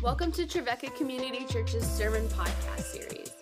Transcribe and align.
Welcome 0.00 0.30
to 0.32 0.46
Trevecca 0.46 0.94
Community 0.96 1.44
Church's 1.50 1.84
Sermon 1.84 2.24
Podcast 2.28 2.82
Series. 2.82 3.32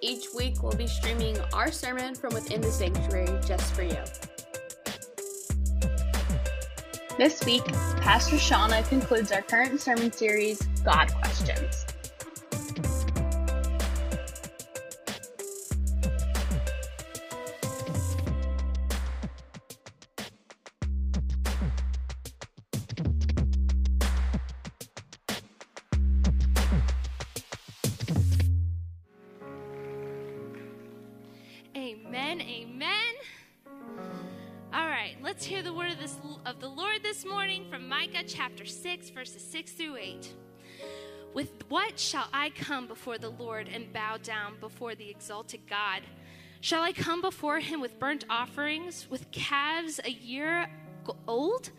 Each 0.00 0.28
week, 0.34 0.62
we'll 0.62 0.72
be 0.72 0.86
streaming 0.86 1.38
our 1.52 1.70
sermon 1.70 2.14
from 2.14 2.32
within 2.32 2.62
the 2.62 2.72
sanctuary 2.72 3.28
just 3.46 3.74
for 3.74 3.82
you. 3.82 4.02
This 7.18 7.44
week, 7.44 7.66
Pastor 8.00 8.36
Shauna 8.36 8.88
concludes 8.88 9.30
our 9.30 9.42
current 9.42 9.78
sermon 9.78 10.10
series, 10.10 10.62
God 10.84 11.12
Questions. 11.12 11.69
Come 42.80 42.88
before 42.88 43.18
the 43.18 43.28
Lord 43.28 43.68
and 43.70 43.92
bow 43.92 44.16
down 44.16 44.54
before 44.58 44.94
the 44.94 45.10
exalted 45.10 45.60
God? 45.68 46.00
Shall 46.62 46.82
I 46.82 46.92
come 46.92 47.20
before 47.20 47.60
him 47.60 47.78
with 47.78 47.98
burnt 47.98 48.24
offerings, 48.30 49.06
with 49.10 49.30
calves 49.32 50.00
a 50.02 50.10
year 50.10 50.66
old? 51.28 51.72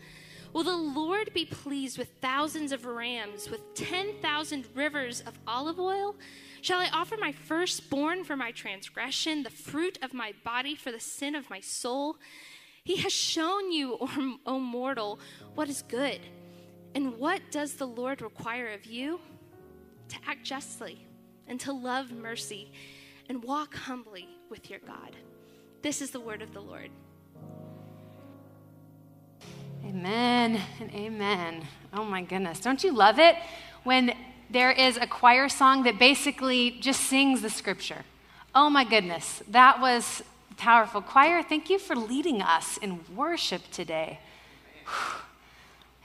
Will 0.52 0.62
the 0.62 0.76
Lord 0.76 1.34
be 1.34 1.44
pleased 1.44 1.98
with 1.98 2.08
thousands 2.20 2.70
of 2.70 2.86
rams, 2.86 3.50
with 3.50 3.74
10,000 3.74 4.64
rivers 4.76 5.22
of 5.22 5.36
olive 5.44 5.80
oil? 5.80 6.14
Shall 6.60 6.78
I 6.78 6.88
offer 6.92 7.16
my 7.16 7.32
firstborn 7.32 8.22
for 8.22 8.36
my 8.36 8.52
transgression, 8.52 9.42
the 9.42 9.50
fruit 9.50 9.98
of 10.02 10.14
my 10.14 10.32
body 10.44 10.76
for 10.76 10.92
the 10.92 11.00
sin 11.00 11.34
of 11.34 11.50
my 11.50 11.58
soul? 11.58 12.14
He 12.84 12.98
has 12.98 13.12
shown 13.12 13.72
you, 13.72 13.98
O 14.46 14.60
mortal, 14.60 15.18
what 15.56 15.68
is 15.68 15.82
good. 15.82 16.20
And 16.94 17.18
what 17.18 17.40
does 17.50 17.74
the 17.74 17.86
Lord 17.88 18.22
require 18.22 18.68
of 18.68 18.86
you? 18.86 19.18
To 20.12 20.18
act 20.26 20.44
justly 20.44 21.06
and 21.48 21.58
to 21.60 21.72
love 21.72 22.12
mercy 22.12 22.70
and 23.30 23.42
walk 23.42 23.74
humbly 23.74 24.28
with 24.50 24.68
your 24.68 24.80
God. 24.80 25.16
This 25.80 26.02
is 26.02 26.10
the 26.10 26.20
word 26.20 26.42
of 26.42 26.52
the 26.52 26.60
Lord. 26.60 26.90
Amen 29.82 30.60
and 30.80 30.94
amen. 30.94 31.66
Oh 31.94 32.04
my 32.04 32.20
goodness. 32.20 32.60
Don't 32.60 32.84
you 32.84 32.92
love 32.92 33.18
it 33.18 33.36
when 33.84 34.14
there 34.50 34.70
is 34.70 34.98
a 34.98 35.06
choir 35.06 35.48
song 35.48 35.84
that 35.84 35.98
basically 35.98 36.72
just 36.72 37.00
sings 37.00 37.40
the 37.40 37.48
scripture. 37.48 38.04
Oh 38.54 38.68
my 38.68 38.84
goodness, 38.84 39.42
that 39.48 39.80
was 39.80 40.22
powerful. 40.58 41.00
Choir, 41.00 41.42
thank 41.42 41.70
you 41.70 41.78
for 41.78 41.96
leading 41.96 42.42
us 42.42 42.76
in 42.76 43.00
worship 43.16 43.62
today. 43.70 44.20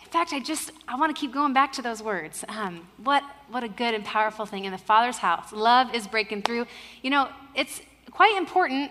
In 0.08 0.14
fact, 0.14 0.32
I 0.32 0.40
just 0.40 0.72
I 0.88 0.96
want 0.96 1.14
to 1.14 1.20
keep 1.20 1.34
going 1.34 1.52
back 1.52 1.74
to 1.74 1.82
those 1.82 2.02
words. 2.02 2.46
Um, 2.48 2.88
what 3.04 3.24
what 3.50 3.66
a 3.66 3.68
good 3.68 3.94
and 3.94 4.06
powerful 4.06 4.46
thing 4.46 4.64
in 4.64 4.72
the 4.72 4.78
Father's 4.78 5.18
house. 5.18 5.52
Love 5.52 5.94
is 5.94 6.08
breaking 6.08 6.44
through. 6.44 6.66
You 7.02 7.10
know, 7.10 7.28
it's 7.54 7.82
quite 8.12 8.38
important 8.38 8.90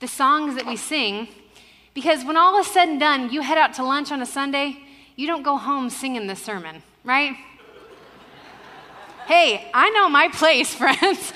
the 0.00 0.06
songs 0.06 0.56
that 0.56 0.66
we 0.66 0.76
sing 0.76 1.28
because 1.94 2.26
when 2.26 2.36
all 2.36 2.58
is 2.58 2.66
said 2.66 2.90
and 2.90 3.00
done, 3.00 3.30
you 3.30 3.40
head 3.40 3.56
out 3.56 3.72
to 3.74 3.82
lunch 3.82 4.12
on 4.12 4.20
a 4.20 4.26
Sunday. 4.26 4.76
You 5.16 5.26
don't 5.26 5.42
go 5.42 5.56
home 5.56 5.88
singing 5.88 6.26
the 6.26 6.36
sermon, 6.36 6.82
right? 7.04 7.36
Hey, 9.26 9.70
I 9.72 9.88
know 9.90 10.10
my 10.10 10.28
place, 10.28 10.74
friends. 10.82 11.32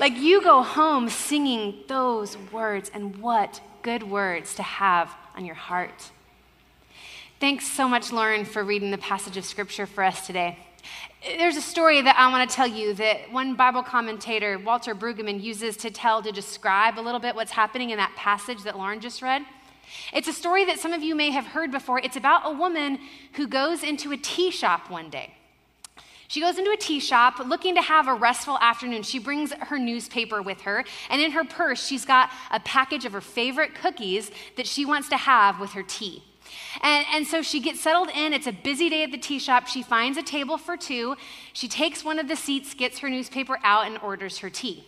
like 0.00 0.16
you 0.16 0.42
go 0.42 0.62
home 0.62 1.10
singing 1.10 1.84
those 1.86 2.38
words, 2.50 2.90
and 2.94 3.18
what 3.18 3.60
good 3.82 4.04
words 4.04 4.54
to 4.54 4.62
have 4.62 5.14
on 5.36 5.44
your 5.44 5.54
heart. 5.54 6.12
Thanks 7.40 7.66
so 7.66 7.88
much, 7.88 8.12
Lauren, 8.12 8.44
for 8.44 8.62
reading 8.62 8.92
the 8.92 8.98
passage 8.98 9.36
of 9.36 9.44
scripture 9.44 9.86
for 9.86 10.04
us 10.04 10.24
today. 10.24 10.56
There's 11.36 11.56
a 11.56 11.60
story 11.60 12.00
that 12.00 12.16
I 12.16 12.30
want 12.30 12.48
to 12.48 12.54
tell 12.54 12.66
you 12.66 12.94
that 12.94 13.32
one 13.32 13.56
Bible 13.56 13.82
commentator, 13.82 14.56
Walter 14.56 14.94
Brueggemann, 14.94 15.42
uses 15.42 15.76
to 15.78 15.90
tell, 15.90 16.22
to 16.22 16.30
describe 16.30 16.96
a 16.96 17.02
little 17.02 17.18
bit 17.18 17.34
what's 17.34 17.50
happening 17.50 17.90
in 17.90 17.98
that 17.98 18.14
passage 18.14 18.62
that 18.62 18.78
Lauren 18.78 19.00
just 19.00 19.20
read. 19.20 19.42
It's 20.12 20.28
a 20.28 20.32
story 20.32 20.64
that 20.66 20.78
some 20.78 20.92
of 20.92 21.02
you 21.02 21.16
may 21.16 21.30
have 21.30 21.46
heard 21.46 21.72
before. 21.72 21.98
It's 21.98 22.16
about 22.16 22.42
a 22.44 22.52
woman 22.52 23.00
who 23.32 23.48
goes 23.48 23.82
into 23.82 24.12
a 24.12 24.16
tea 24.16 24.52
shop 24.52 24.88
one 24.88 25.10
day. 25.10 25.34
She 26.28 26.40
goes 26.40 26.56
into 26.56 26.70
a 26.70 26.76
tea 26.76 27.00
shop 27.00 27.40
looking 27.40 27.74
to 27.74 27.82
have 27.82 28.06
a 28.06 28.14
restful 28.14 28.58
afternoon. 28.58 29.02
She 29.02 29.18
brings 29.18 29.52
her 29.52 29.78
newspaper 29.78 30.40
with 30.40 30.60
her, 30.62 30.84
and 31.10 31.20
in 31.20 31.32
her 31.32 31.44
purse, 31.44 31.84
she's 31.84 32.04
got 32.04 32.30
a 32.52 32.60
package 32.60 33.04
of 33.04 33.12
her 33.12 33.20
favorite 33.20 33.74
cookies 33.74 34.30
that 34.56 34.68
she 34.68 34.86
wants 34.86 35.08
to 35.08 35.16
have 35.16 35.58
with 35.58 35.72
her 35.72 35.82
tea. 35.82 36.22
And, 36.82 37.06
and, 37.12 37.26
so 37.26 37.42
she 37.42 37.60
gets 37.60 37.80
settled 37.80 38.08
in. 38.14 38.32
It's 38.32 38.46
a 38.46 38.52
busy 38.52 38.88
day 38.88 39.02
at 39.02 39.10
the 39.10 39.18
tea 39.18 39.38
shop. 39.38 39.66
She 39.66 39.82
finds 39.82 40.18
a 40.18 40.22
table 40.22 40.58
for 40.58 40.76
two. 40.76 41.16
She 41.52 41.68
takes 41.68 42.04
one 42.04 42.18
of 42.18 42.28
the 42.28 42.36
seats, 42.36 42.74
gets 42.74 42.98
her 42.98 43.08
newspaper 43.08 43.58
out, 43.62 43.86
and 43.86 43.98
orders 43.98 44.38
her 44.38 44.50
tea. 44.50 44.84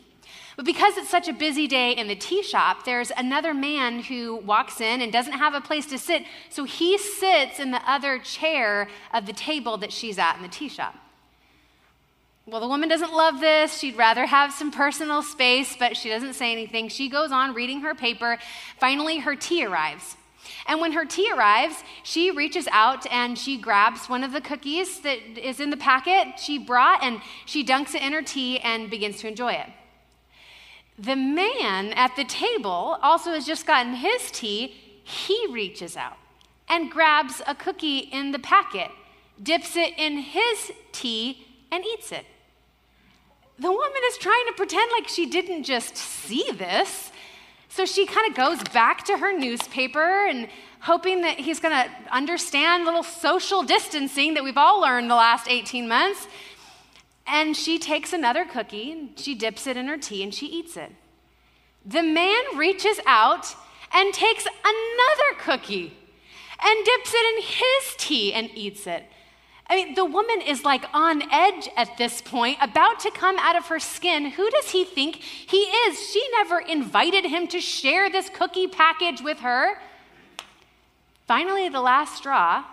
But 0.56 0.64
because 0.64 0.96
it's 0.96 1.10
such 1.10 1.28
a 1.28 1.34
busy 1.34 1.66
day 1.66 1.92
in 1.92 2.08
the 2.08 2.16
tea 2.16 2.42
shop, 2.42 2.84
there's 2.84 3.12
another 3.16 3.52
man 3.52 4.00
who 4.00 4.36
walks 4.36 4.80
in 4.80 5.02
and 5.02 5.12
doesn't 5.12 5.34
have 5.34 5.54
a 5.54 5.60
place 5.60 5.84
to 5.86 5.98
sit. 5.98 6.24
So 6.48 6.64
he 6.64 6.96
sits 6.96 7.60
in 7.60 7.70
the 7.70 7.90
other 7.90 8.18
chair 8.18 8.88
of 9.12 9.26
the 9.26 9.34
table 9.34 9.76
that 9.78 9.92
she's 9.92 10.18
at 10.18 10.36
in 10.36 10.42
the 10.42 10.48
tea 10.48 10.68
shop. 10.68 10.94
Well, 12.46 12.60
the 12.60 12.68
woman 12.68 12.88
doesn't 12.88 13.12
love 13.12 13.40
this. 13.40 13.76
She'd 13.78 13.96
rather 13.96 14.24
have 14.24 14.52
some 14.52 14.70
personal 14.70 15.20
space, 15.22 15.76
but 15.76 15.96
she 15.96 16.08
doesn't 16.08 16.34
say 16.34 16.52
anything. 16.52 16.88
She 16.88 17.08
goes 17.08 17.32
on 17.32 17.54
reading 17.54 17.80
her 17.80 17.94
paper. 17.94 18.38
Finally, 18.78 19.18
her 19.18 19.34
tea 19.34 19.66
arrives. 19.66 20.16
And 20.66 20.80
when 20.80 20.92
her 20.92 21.04
tea 21.04 21.30
arrives, 21.32 21.82
she 22.02 22.30
reaches 22.30 22.68
out 22.72 23.06
and 23.10 23.38
she 23.38 23.56
grabs 23.56 24.08
one 24.08 24.24
of 24.24 24.32
the 24.32 24.40
cookies 24.40 25.00
that 25.00 25.18
is 25.38 25.60
in 25.60 25.70
the 25.70 25.76
packet 25.76 26.38
she 26.38 26.58
brought 26.58 27.02
and 27.02 27.20
she 27.44 27.64
dunks 27.64 27.94
it 27.94 28.02
in 28.02 28.12
her 28.12 28.22
tea 28.22 28.58
and 28.60 28.90
begins 28.90 29.20
to 29.20 29.28
enjoy 29.28 29.52
it. 29.52 29.70
The 30.98 31.16
man 31.16 31.92
at 31.92 32.16
the 32.16 32.24
table 32.24 32.98
also 33.02 33.32
has 33.32 33.46
just 33.46 33.66
gotten 33.66 33.94
his 33.94 34.30
tea. 34.30 34.74
He 35.04 35.46
reaches 35.50 35.96
out 35.96 36.16
and 36.68 36.90
grabs 36.90 37.42
a 37.46 37.54
cookie 37.54 37.98
in 37.98 38.32
the 38.32 38.38
packet, 38.38 38.90
dips 39.42 39.76
it 39.76 39.92
in 39.98 40.18
his 40.18 40.72
tea, 40.92 41.46
and 41.70 41.84
eats 41.84 42.12
it 42.12 42.24
the 43.58 43.70
woman 43.70 44.00
is 44.10 44.18
trying 44.18 44.44
to 44.48 44.52
pretend 44.52 44.90
like 44.92 45.08
she 45.08 45.26
didn't 45.26 45.64
just 45.64 45.96
see 45.96 46.50
this. 46.52 47.10
So 47.76 47.84
she 47.84 48.06
kind 48.06 48.26
of 48.26 48.34
goes 48.34 48.62
back 48.72 49.04
to 49.04 49.18
her 49.18 49.38
newspaper 49.38 50.26
and 50.26 50.48
hoping 50.80 51.20
that 51.20 51.38
he's 51.38 51.60
going 51.60 51.74
to 51.74 51.90
understand 52.10 52.86
little 52.86 53.02
social 53.02 53.62
distancing 53.62 54.32
that 54.32 54.42
we've 54.42 54.56
all 54.56 54.80
learned 54.80 55.10
the 55.10 55.14
last 55.14 55.46
18 55.46 55.86
months. 55.86 56.26
And 57.26 57.54
she 57.54 57.78
takes 57.78 58.14
another 58.14 58.46
cookie 58.46 58.92
and 58.92 59.18
she 59.18 59.34
dips 59.34 59.66
it 59.66 59.76
in 59.76 59.88
her 59.88 59.98
tea 59.98 60.22
and 60.22 60.32
she 60.32 60.46
eats 60.46 60.78
it. 60.78 60.90
The 61.84 62.02
man 62.02 62.42
reaches 62.56 62.98
out 63.04 63.54
and 63.92 64.14
takes 64.14 64.46
another 64.46 65.38
cookie 65.38 65.98
and 66.58 66.82
dips 66.82 67.12
it 67.12 67.36
in 67.36 67.42
his 67.42 67.94
tea 67.98 68.32
and 68.32 68.48
eats 68.54 68.86
it. 68.86 69.04
I 69.68 69.76
mean, 69.76 69.94
the 69.94 70.04
woman 70.04 70.40
is 70.42 70.64
like 70.64 70.84
on 70.92 71.22
edge 71.32 71.68
at 71.76 71.96
this 71.98 72.22
point, 72.22 72.58
about 72.60 73.00
to 73.00 73.10
come 73.10 73.36
out 73.38 73.56
of 73.56 73.66
her 73.66 73.80
skin. 73.80 74.26
Who 74.26 74.48
does 74.50 74.70
he 74.70 74.84
think 74.84 75.16
he 75.16 75.58
is? 75.58 75.98
She 76.10 76.22
never 76.32 76.60
invited 76.60 77.24
him 77.24 77.48
to 77.48 77.60
share 77.60 78.08
this 78.08 78.28
cookie 78.28 78.68
package 78.68 79.20
with 79.20 79.40
her. 79.40 79.78
Finally, 81.26 81.68
the 81.68 81.80
last 81.80 82.16
straw, 82.16 82.64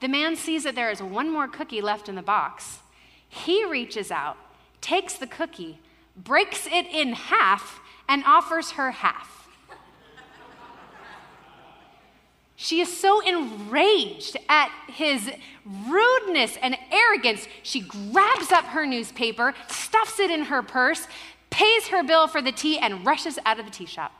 the 0.00 0.08
man 0.08 0.34
sees 0.34 0.64
that 0.64 0.74
there 0.74 0.90
is 0.90 1.00
one 1.00 1.30
more 1.30 1.46
cookie 1.46 1.80
left 1.80 2.08
in 2.08 2.16
the 2.16 2.22
box. 2.22 2.80
He 3.28 3.64
reaches 3.64 4.10
out, 4.10 4.36
takes 4.80 5.14
the 5.14 5.28
cookie, 5.28 5.78
breaks 6.16 6.66
it 6.66 6.86
in 6.86 7.12
half, 7.12 7.80
and 8.08 8.24
offers 8.24 8.72
her 8.72 8.90
half. 8.90 9.39
She 12.70 12.80
is 12.80 12.96
so 12.96 13.18
enraged 13.18 14.36
at 14.48 14.70
his 14.86 15.28
rudeness 15.88 16.56
and 16.62 16.78
arrogance. 16.92 17.48
She 17.64 17.80
grabs 17.80 18.52
up 18.52 18.64
her 18.66 18.86
newspaper, 18.86 19.56
stuffs 19.66 20.20
it 20.20 20.30
in 20.30 20.42
her 20.42 20.62
purse, 20.62 21.08
pays 21.50 21.88
her 21.88 22.04
bill 22.04 22.28
for 22.28 22.40
the 22.40 22.52
tea, 22.52 22.78
and 22.78 23.04
rushes 23.04 23.40
out 23.44 23.58
of 23.58 23.64
the 23.64 23.72
tea 23.72 23.86
shop. 23.86 24.12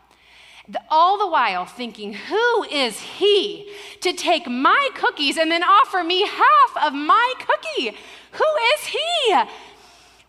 All 0.89 1.17
the 1.17 1.29
while 1.29 1.65
thinking, 1.65 2.13
who 2.13 2.65
is 2.65 2.99
he 2.99 3.71
to 4.01 4.13
take 4.13 4.49
my 4.49 4.89
cookies 4.97 5.37
and 5.37 5.49
then 5.49 5.63
offer 5.63 6.03
me 6.03 6.27
half 6.27 6.87
of 6.89 6.93
my 6.93 7.35
cookie? 7.39 7.97
Who 8.33 8.45
is 8.75 8.87
he? 8.87 9.35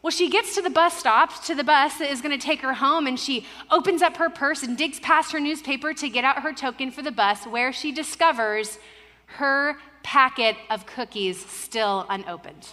Well, 0.01 0.11
she 0.11 0.29
gets 0.29 0.55
to 0.55 0.61
the 0.63 0.69
bus 0.69 0.97
stop, 0.97 1.43
to 1.45 1.53
the 1.53 1.63
bus 1.63 1.99
that 1.99 2.09
is 2.09 2.21
going 2.21 2.37
to 2.37 2.43
take 2.43 2.61
her 2.61 2.73
home, 2.73 3.05
and 3.05 3.19
she 3.19 3.45
opens 3.69 4.01
up 4.01 4.17
her 4.17 4.29
purse 4.29 4.63
and 4.63 4.75
digs 4.75 4.99
past 4.99 5.31
her 5.31 5.39
newspaper 5.39 5.93
to 5.93 6.09
get 6.09 6.23
out 6.23 6.41
her 6.41 6.53
token 6.53 6.89
for 6.89 7.03
the 7.03 7.11
bus, 7.11 7.45
where 7.45 7.71
she 7.71 7.91
discovers 7.91 8.79
her 9.25 9.77
packet 10.01 10.55
of 10.71 10.87
cookies 10.87 11.45
still 11.45 12.05
unopened. 12.09 12.69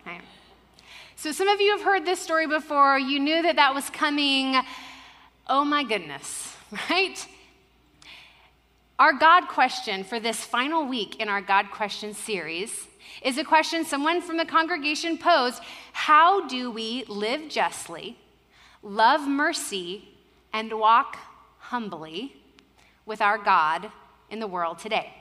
Okay. 0.00 0.20
So, 1.16 1.32
some 1.32 1.48
of 1.48 1.60
you 1.60 1.72
have 1.72 1.82
heard 1.82 2.06
this 2.06 2.20
story 2.20 2.46
before. 2.46 2.98
You 2.98 3.18
knew 3.18 3.42
that 3.42 3.56
that 3.56 3.74
was 3.74 3.90
coming. 3.90 4.56
Oh 5.48 5.64
my 5.64 5.82
goodness, 5.82 6.54
right? 6.90 7.26
Our 8.98 9.12
God 9.12 9.48
question 9.48 10.04
for 10.04 10.18
this 10.18 10.44
final 10.44 10.86
week 10.86 11.20
in 11.20 11.28
our 11.28 11.40
God 11.40 11.70
question 11.70 12.14
series 12.14 12.87
is 13.22 13.38
a 13.38 13.44
question 13.44 13.84
someone 13.84 14.20
from 14.20 14.36
the 14.36 14.44
congregation 14.44 15.18
posed 15.18 15.62
How 15.92 16.46
do 16.46 16.70
we 16.70 17.04
live 17.08 17.48
justly, 17.48 18.16
love 18.82 19.26
mercy, 19.26 20.08
and 20.52 20.72
walk 20.78 21.16
humbly 21.58 22.36
with 23.06 23.20
our 23.20 23.38
God 23.38 23.90
in 24.30 24.40
the 24.40 24.46
world 24.46 24.78
today? 24.78 25.14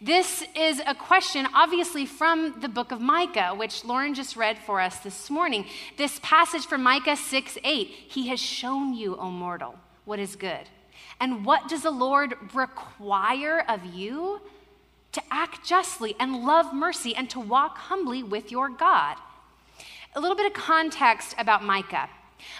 This 0.00 0.42
is 0.56 0.82
a 0.84 0.94
question, 0.94 1.46
obviously, 1.54 2.04
from 2.04 2.60
the 2.60 2.68
book 2.68 2.90
of 2.90 3.00
Micah, 3.00 3.54
which 3.56 3.84
Lauren 3.84 4.14
just 4.14 4.36
read 4.36 4.58
for 4.58 4.80
us 4.80 4.98
this 4.98 5.30
morning. 5.30 5.64
This 5.96 6.18
passage 6.22 6.66
from 6.66 6.82
Micah 6.82 7.16
6 7.16 7.58
8 7.62 7.88
He 7.88 8.28
has 8.28 8.40
shown 8.40 8.94
you, 8.94 9.16
O 9.16 9.30
mortal, 9.30 9.76
what 10.04 10.18
is 10.18 10.36
good 10.36 10.66
and 11.20 11.44
what 11.44 11.68
does 11.68 11.82
the 11.82 11.90
Lord 11.90 12.34
require 12.54 13.64
of 13.68 13.84
you? 13.84 14.40
To 15.12 15.22
act 15.30 15.66
justly 15.66 16.14
and 16.20 16.44
love 16.44 16.72
mercy 16.72 17.14
and 17.14 17.28
to 17.30 17.40
walk 17.40 17.78
humbly 17.78 18.22
with 18.22 18.50
your 18.50 18.68
God. 18.68 19.16
A 20.14 20.20
little 20.20 20.36
bit 20.36 20.46
of 20.46 20.52
context 20.52 21.34
about 21.38 21.64
Micah. 21.64 22.08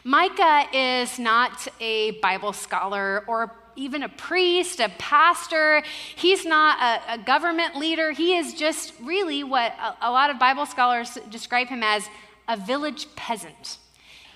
Micah 0.04 0.66
is 0.72 1.18
not 1.18 1.68
a 1.80 2.12
Bible 2.22 2.52
scholar 2.52 3.24
or 3.26 3.52
even 3.76 4.02
a 4.02 4.08
priest, 4.08 4.80
a 4.80 4.88
pastor. 4.98 5.82
He's 6.16 6.44
not 6.44 6.80
a, 6.80 7.14
a 7.14 7.18
government 7.18 7.76
leader. 7.76 8.12
He 8.12 8.36
is 8.36 8.54
just 8.54 8.92
really 9.00 9.42
what 9.44 9.72
a, 9.80 10.08
a 10.08 10.10
lot 10.10 10.30
of 10.30 10.38
Bible 10.38 10.66
scholars 10.66 11.18
describe 11.30 11.68
him 11.68 11.82
as 11.82 12.08
a 12.48 12.56
village 12.56 13.06
peasant 13.16 13.78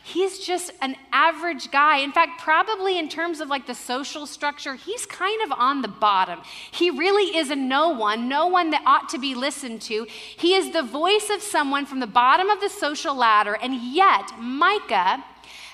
he's 0.04 0.38
just 0.38 0.70
an 0.82 0.96
average 1.12 1.70
guy. 1.70 1.98
In 1.98 2.12
fact, 2.12 2.40
probably 2.40 2.98
in 2.98 3.08
terms 3.08 3.40
of 3.40 3.48
like 3.48 3.66
the 3.66 3.74
social 3.74 4.26
structure, 4.26 4.74
he's 4.74 5.06
kind 5.06 5.42
of 5.42 5.52
on 5.52 5.82
the 5.82 5.88
bottom. 5.88 6.40
He 6.70 6.90
really 6.90 7.36
is 7.36 7.50
a 7.50 7.56
no 7.56 7.88
one, 7.88 8.28
no 8.28 8.46
one 8.46 8.70
that 8.70 8.82
ought 8.86 9.08
to 9.08 9.18
be 9.18 9.34
listened 9.34 9.80
to. 9.82 10.06
He 10.36 10.54
is 10.54 10.72
the 10.72 10.82
voice 10.82 11.30
of 11.30 11.42
someone 11.42 11.86
from 11.86 12.00
the 12.00 12.06
bottom 12.06 12.50
of 12.50 12.60
the 12.60 12.68
social 12.68 13.14
ladder, 13.14 13.54
and 13.54 13.74
yet 13.74 14.32
Micah 14.38 15.24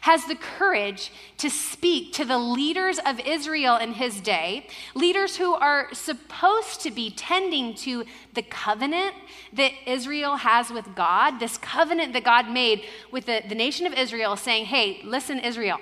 has 0.00 0.25
the 0.25 0.35
courage 0.35 1.12
to 1.38 1.50
speak 1.50 2.12
to 2.14 2.25
the 2.25 2.38
leaders 2.38 2.99
of 3.05 3.20
Israel 3.20 3.76
in 3.76 3.93
his 3.93 4.20
day, 4.20 4.67
leaders 4.94 5.37
who 5.37 5.55
are 5.55 5.93
supposed 5.93 6.81
to 6.82 6.91
be 6.91 7.11
tending 7.11 7.75
to 7.75 8.05
the 8.35 8.43
covenant 8.43 9.14
that 9.52 9.73
Israel 9.87 10.37
has 10.37 10.70
with 10.70 10.94
God, 10.94 11.38
this 11.38 11.58
covenant 11.58 12.12
that 12.14 12.25
God 12.25 12.49
made 12.49 12.85
with 13.12 13.26
the, 13.26 13.43
the 13.49 13.55
nation 13.55 13.87
of 13.87 13.93
Israel, 13.93 14.37
saying, 14.37 14.67
Hey, 14.67 15.00
listen, 15.05 15.38
Israel, 15.38 15.79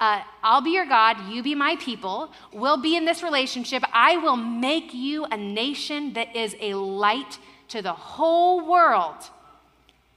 uh, 0.00 0.22
I'll 0.42 0.60
be 0.60 0.70
your 0.70 0.86
God, 0.86 1.28
you 1.30 1.42
be 1.42 1.54
my 1.54 1.76
people, 1.76 2.32
we'll 2.52 2.80
be 2.80 2.96
in 2.96 3.04
this 3.04 3.22
relationship. 3.22 3.82
I 3.92 4.16
will 4.18 4.36
make 4.36 4.92
you 4.92 5.24
a 5.26 5.36
nation 5.36 6.12
that 6.14 6.34
is 6.36 6.56
a 6.60 6.74
light 6.74 7.38
to 7.68 7.80
the 7.80 7.92
whole 7.92 8.68
world. 8.68 9.30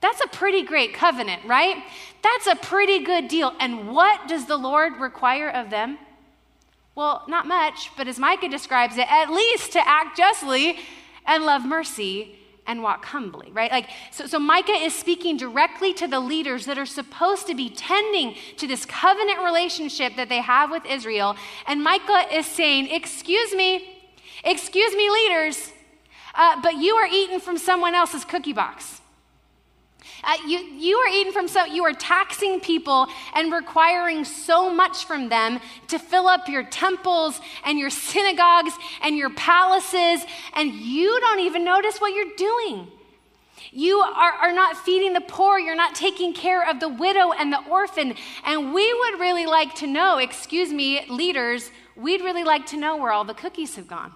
That's 0.05 0.21
a 0.21 0.27
pretty 0.27 0.61
great 0.61 0.93
covenant, 0.93 1.41
right? 1.47 1.83
That's 2.21 2.45
a 2.45 2.55
pretty 2.55 3.03
good 3.03 3.27
deal. 3.27 3.53
And 3.59 3.89
what 3.89 4.27
does 4.27 4.45
the 4.45 4.55
Lord 4.55 4.97
require 4.97 5.49
of 5.49 5.71
them? 5.71 5.97
Well, 6.93 7.23
not 7.27 7.47
much, 7.47 7.89
but 7.97 8.07
as 8.07 8.19
Micah 8.19 8.47
describes 8.47 8.97
it, 8.99 9.11
at 9.11 9.31
least 9.31 9.71
to 9.71 9.79
act 9.79 10.15
justly 10.15 10.77
and 11.25 11.43
love 11.43 11.65
mercy 11.65 12.35
and 12.67 12.83
walk 12.83 13.03
humbly, 13.05 13.49
right? 13.51 13.71
Like, 13.71 13.89
so, 14.11 14.27
so 14.27 14.37
Micah 14.37 14.73
is 14.73 14.93
speaking 14.93 15.37
directly 15.37 15.91
to 15.95 16.07
the 16.07 16.19
leaders 16.19 16.67
that 16.67 16.77
are 16.77 16.85
supposed 16.85 17.47
to 17.47 17.55
be 17.55 17.71
tending 17.71 18.35
to 18.57 18.67
this 18.67 18.85
covenant 18.85 19.39
relationship 19.39 20.17
that 20.17 20.29
they 20.29 20.41
have 20.41 20.69
with 20.69 20.85
Israel. 20.85 21.35
And 21.65 21.83
Micah 21.83 22.31
is 22.31 22.45
saying, 22.45 22.89
Excuse 22.91 23.55
me, 23.55 24.05
excuse 24.43 24.95
me, 24.95 25.09
leaders, 25.09 25.71
uh, 26.35 26.61
but 26.61 26.75
you 26.75 26.93
are 26.93 27.07
eating 27.07 27.39
from 27.39 27.57
someone 27.57 27.95
else's 27.95 28.23
cookie 28.23 28.53
box. 28.53 29.01
Uh, 30.25 30.37
you, 30.47 30.57
you 30.57 30.97
are 30.97 31.07
eating 31.07 31.31
from 31.31 31.47
so, 31.47 31.65
you 31.65 31.83
are 31.85 31.93
taxing 31.93 32.59
people 32.59 33.07
and 33.35 33.53
requiring 33.53 34.25
so 34.25 34.73
much 34.73 35.05
from 35.05 35.29
them 35.29 35.59
to 35.87 35.99
fill 35.99 36.27
up 36.27 36.49
your 36.49 36.63
temples 36.63 37.39
and 37.63 37.77
your 37.77 37.91
synagogues 37.91 38.73
and 39.03 39.15
your 39.15 39.29
palaces, 39.29 40.25
and 40.53 40.73
you 40.73 41.19
don't 41.19 41.41
even 41.41 41.63
notice 41.63 42.01
what 42.01 42.13
you're 42.13 42.35
doing. 42.35 42.87
You 43.71 43.99
are, 43.99 44.31
are 44.31 44.53
not 44.53 44.77
feeding 44.77 45.13
the 45.13 45.21
poor. 45.21 45.59
You're 45.59 45.75
not 45.75 45.95
taking 45.95 46.33
care 46.33 46.67
of 46.67 46.79
the 46.79 46.87
widow 46.87 47.33
and 47.33 47.51
the 47.51 47.59
orphan. 47.69 48.15
And 48.45 48.73
we 48.73 48.93
would 48.93 49.19
really 49.19 49.45
like 49.45 49.75
to 49.75 49.87
know, 49.87 50.17
excuse 50.17 50.71
me, 50.71 51.05
leaders, 51.09 51.69
we'd 51.95 52.21
really 52.21 52.45
like 52.45 52.65
to 52.67 52.77
know 52.77 52.95
where 52.95 53.11
all 53.11 53.25
the 53.25 53.33
cookies 53.33 53.75
have 53.75 53.87
gone. 53.87 54.13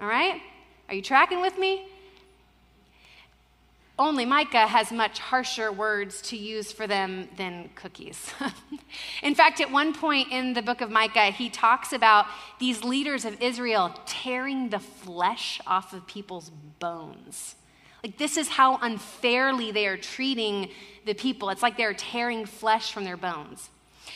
All 0.00 0.08
right? 0.08 0.40
Are 0.88 0.94
you 0.94 1.02
tracking 1.02 1.40
with 1.40 1.58
me? 1.58 1.86
Only 3.98 4.24
Micah 4.24 4.68
has 4.68 4.92
much 4.92 5.18
harsher 5.18 5.72
words 5.72 6.22
to 6.22 6.36
use 6.36 6.70
for 6.70 6.86
them 6.86 7.28
than 7.36 7.70
cookies. 7.74 8.32
in 9.24 9.34
fact, 9.34 9.60
at 9.60 9.72
one 9.72 9.92
point 9.92 10.30
in 10.30 10.52
the 10.52 10.62
book 10.62 10.80
of 10.80 10.88
Micah, 10.88 11.26
he 11.26 11.50
talks 11.50 11.92
about 11.92 12.26
these 12.60 12.84
leaders 12.84 13.24
of 13.24 13.42
Israel 13.42 13.92
tearing 14.06 14.68
the 14.68 14.78
flesh 14.78 15.60
off 15.66 15.92
of 15.92 16.06
people's 16.06 16.50
bones. 16.78 17.56
Like, 18.04 18.18
this 18.18 18.36
is 18.36 18.48
how 18.48 18.78
unfairly 18.80 19.72
they 19.72 19.88
are 19.88 19.96
treating 19.96 20.68
the 21.04 21.14
people. 21.14 21.50
It's 21.50 21.62
like 21.62 21.76
they're 21.76 21.92
tearing 21.92 22.46
flesh 22.46 22.92
from 22.92 23.02
their 23.02 23.16
bones. 23.16 23.70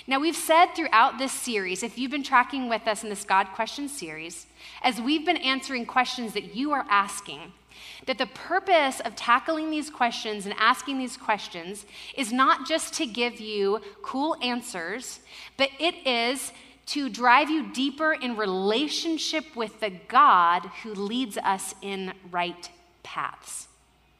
Now, 0.06 0.20
we've 0.20 0.36
said 0.36 0.66
throughout 0.76 1.18
this 1.18 1.32
series, 1.32 1.82
if 1.82 1.98
you've 1.98 2.10
been 2.10 2.22
tracking 2.22 2.68
with 2.68 2.86
us 2.86 3.02
in 3.02 3.10
this 3.10 3.24
God 3.24 3.48
Question 3.54 3.88
series, 3.88 4.46
as 4.82 5.00
we've 5.00 5.26
been 5.26 5.36
answering 5.38 5.86
questions 5.86 6.34
that 6.34 6.54
you 6.54 6.70
are 6.70 6.86
asking, 6.88 7.52
that 8.06 8.18
the 8.18 8.26
purpose 8.26 9.00
of 9.00 9.14
tackling 9.16 9.70
these 9.70 9.90
questions 9.90 10.46
and 10.46 10.54
asking 10.58 10.98
these 10.98 11.16
questions 11.16 11.86
is 12.16 12.32
not 12.32 12.66
just 12.66 12.94
to 12.94 13.06
give 13.06 13.40
you 13.40 13.80
cool 14.02 14.36
answers, 14.42 15.20
but 15.56 15.70
it 15.78 15.94
is 16.06 16.52
to 16.86 17.08
drive 17.08 17.48
you 17.48 17.72
deeper 17.72 18.12
in 18.12 18.36
relationship 18.36 19.54
with 19.54 19.80
the 19.80 19.90
God 20.08 20.66
who 20.82 20.94
leads 20.94 21.38
us 21.38 21.74
in 21.80 22.12
right 22.30 22.68
paths. 23.02 23.68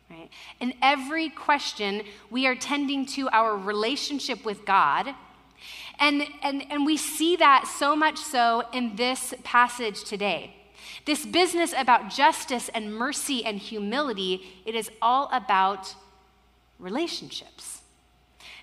Right? 0.08 0.30
In 0.60 0.74
every 0.82 1.30
question, 1.30 2.02
we 2.30 2.46
are 2.46 2.54
tending 2.54 3.06
to 3.06 3.28
our 3.30 3.56
relationship 3.56 4.44
with 4.44 4.64
God. 4.64 5.14
And, 5.98 6.24
and, 6.42 6.64
and 6.70 6.86
we 6.86 6.96
see 6.96 7.36
that 7.36 7.66
so 7.66 7.96
much 7.96 8.18
so 8.18 8.64
in 8.72 8.96
this 8.96 9.34
passage 9.42 10.04
today. 10.04 10.54
This 11.04 11.26
business 11.26 11.74
about 11.76 12.10
justice 12.10 12.70
and 12.74 12.94
mercy 12.94 13.44
and 13.44 13.58
humility, 13.58 14.42
it 14.64 14.74
is 14.74 14.90
all 15.00 15.28
about 15.32 15.94
relationships. 16.78 17.82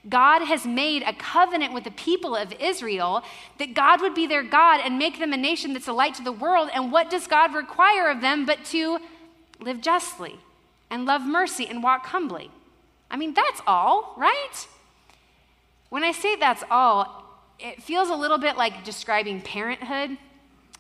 God 0.08 0.44
has 0.44 0.66
made 0.66 1.04
a 1.04 1.14
covenant 1.14 1.74
with 1.74 1.84
the 1.84 1.92
people 1.92 2.36
of 2.36 2.54
Israel 2.54 3.24
that 3.58 3.74
God 3.74 4.02
would 4.02 4.16
be 4.16 4.28
their 4.28 4.44
God 4.44 4.80
and 4.84 4.98
make 4.98 5.20
them 5.20 5.34
a 5.34 5.38
nation 5.38 5.74
that's 5.74 5.90
a 5.90 5.94
light 5.94 6.14
to 6.16 6.24
the 6.24 6.32
world. 6.32 6.70
And 6.74 6.92
what 6.92 7.10
does 7.10 7.28
God 7.28 7.54
require 7.54 8.10
of 8.10 8.22
them 8.22 8.46
but 8.46 8.64
to 8.66 9.00
live 9.60 9.82
justly 9.82 10.40
and 10.90 11.06
love 11.06 11.22
mercy 11.22 11.68
and 11.68 11.84
walk 11.84 12.06
humbly? 12.08 12.50
I 13.12 13.18
mean, 13.18 13.34
that's 13.34 13.62
all, 13.68 14.14
right? 14.18 14.68
When 15.90 16.04
I 16.04 16.12
say 16.12 16.36
that's 16.36 16.64
all, 16.72 17.26
it 17.60 17.84
feels 17.84 18.10
a 18.10 18.16
little 18.16 18.38
bit 18.38 18.56
like 18.56 18.86
describing 18.86 19.42
parenthood. 19.42 20.18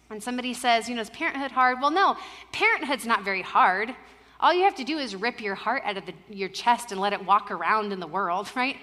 When 0.09 0.19
somebody 0.19 0.55
says, 0.55 0.89
you 0.89 0.95
know, 0.95 1.01
is 1.01 1.09
parenthood 1.11 1.51
hard? 1.51 1.79
Well, 1.79 1.91
no, 1.91 2.17
parenthood's 2.51 3.05
not 3.05 3.23
very 3.23 3.43
hard. 3.43 3.93
All 4.39 4.51
you 4.51 4.63
have 4.63 4.73
to 4.75 4.83
do 4.83 4.97
is 4.97 5.15
rip 5.15 5.39
your 5.39 5.53
heart 5.53 5.83
out 5.85 5.97
of 5.97 6.05
the, 6.07 6.13
your 6.31 6.49
chest 6.49 6.91
and 6.91 6.99
let 6.99 7.13
it 7.13 7.23
walk 7.23 7.51
around 7.51 7.93
in 7.93 7.99
the 7.99 8.07
world, 8.07 8.49
right? 8.55 8.77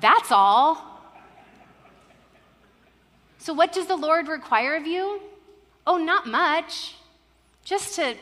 That's 0.00 0.30
all. 0.30 1.00
So, 3.38 3.54
what 3.54 3.72
does 3.72 3.86
the 3.86 3.96
Lord 3.96 4.28
require 4.28 4.76
of 4.76 4.86
you? 4.86 5.22
Oh, 5.86 5.96
not 5.96 6.26
much. 6.26 6.96
Just 7.64 7.96
to 7.96 8.14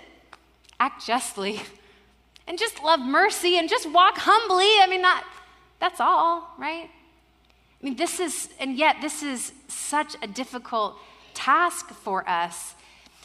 act 0.79 1.05
justly 1.05 1.61
and 2.47 2.57
just 2.57 2.85
love 2.85 3.01
mercy 3.01 3.59
and 3.59 3.69
just 3.69 3.91
walk 3.91 4.19
humbly. 4.19 4.79
I 4.81 4.87
mean, 4.89 5.03
not, 5.03 5.25
that's 5.81 5.99
all, 5.99 6.55
right? 6.57 6.89
I 6.89 7.85
mean, 7.85 7.97
this 7.97 8.21
is, 8.21 8.49
and 8.61 8.77
yet, 8.77 8.99
this 9.01 9.25
is 9.25 9.51
such 9.67 10.15
a 10.23 10.29
difficult 10.29 10.99
task 11.37 11.91
for 11.91 12.29
us. 12.29 12.75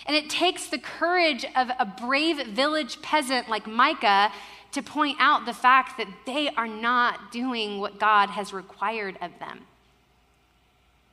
And 0.05 0.15
it 0.15 0.29
takes 0.29 0.67
the 0.67 0.77
courage 0.77 1.45
of 1.55 1.69
a 1.79 1.85
brave 1.85 2.45
village 2.47 3.01
peasant 3.01 3.49
like 3.49 3.65
Micah 3.65 4.31
to 4.73 4.81
point 4.81 5.17
out 5.19 5.45
the 5.45 5.53
fact 5.53 5.97
that 5.97 6.07
they 6.25 6.49
are 6.49 6.67
not 6.67 7.31
doing 7.31 7.79
what 7.79 7.99
God 7.99 8.29
has 8.29 8.53
required 8.53 9.17
of 9.21 9.31
them. 9.39 9.61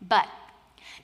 But 0.01 0.27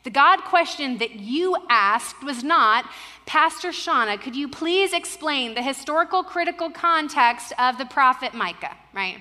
the 0.04 0.10
God 0.10 0.40
question 0.44 0.98
that 0.98 1.16
you 1.16 1.56
asked 1.68 2.22
was 2.22 2.44
not, 2.44 2.84
Pastor 3.26 3.68
Shauna, 3.70 4.20
could 4.20 4.36
you 4.36 4.48
please 4.48 4.92
explain 4.92 5.54
the 5.54 5.62
historical 5.62 6.22
critical 6.22 6.70
context 6.70 7.52
of 7.58 7.78
the 7.78 7.86
prophet 7.86 8.34
Micah, 8.34 8.76
right? 8.92 9.18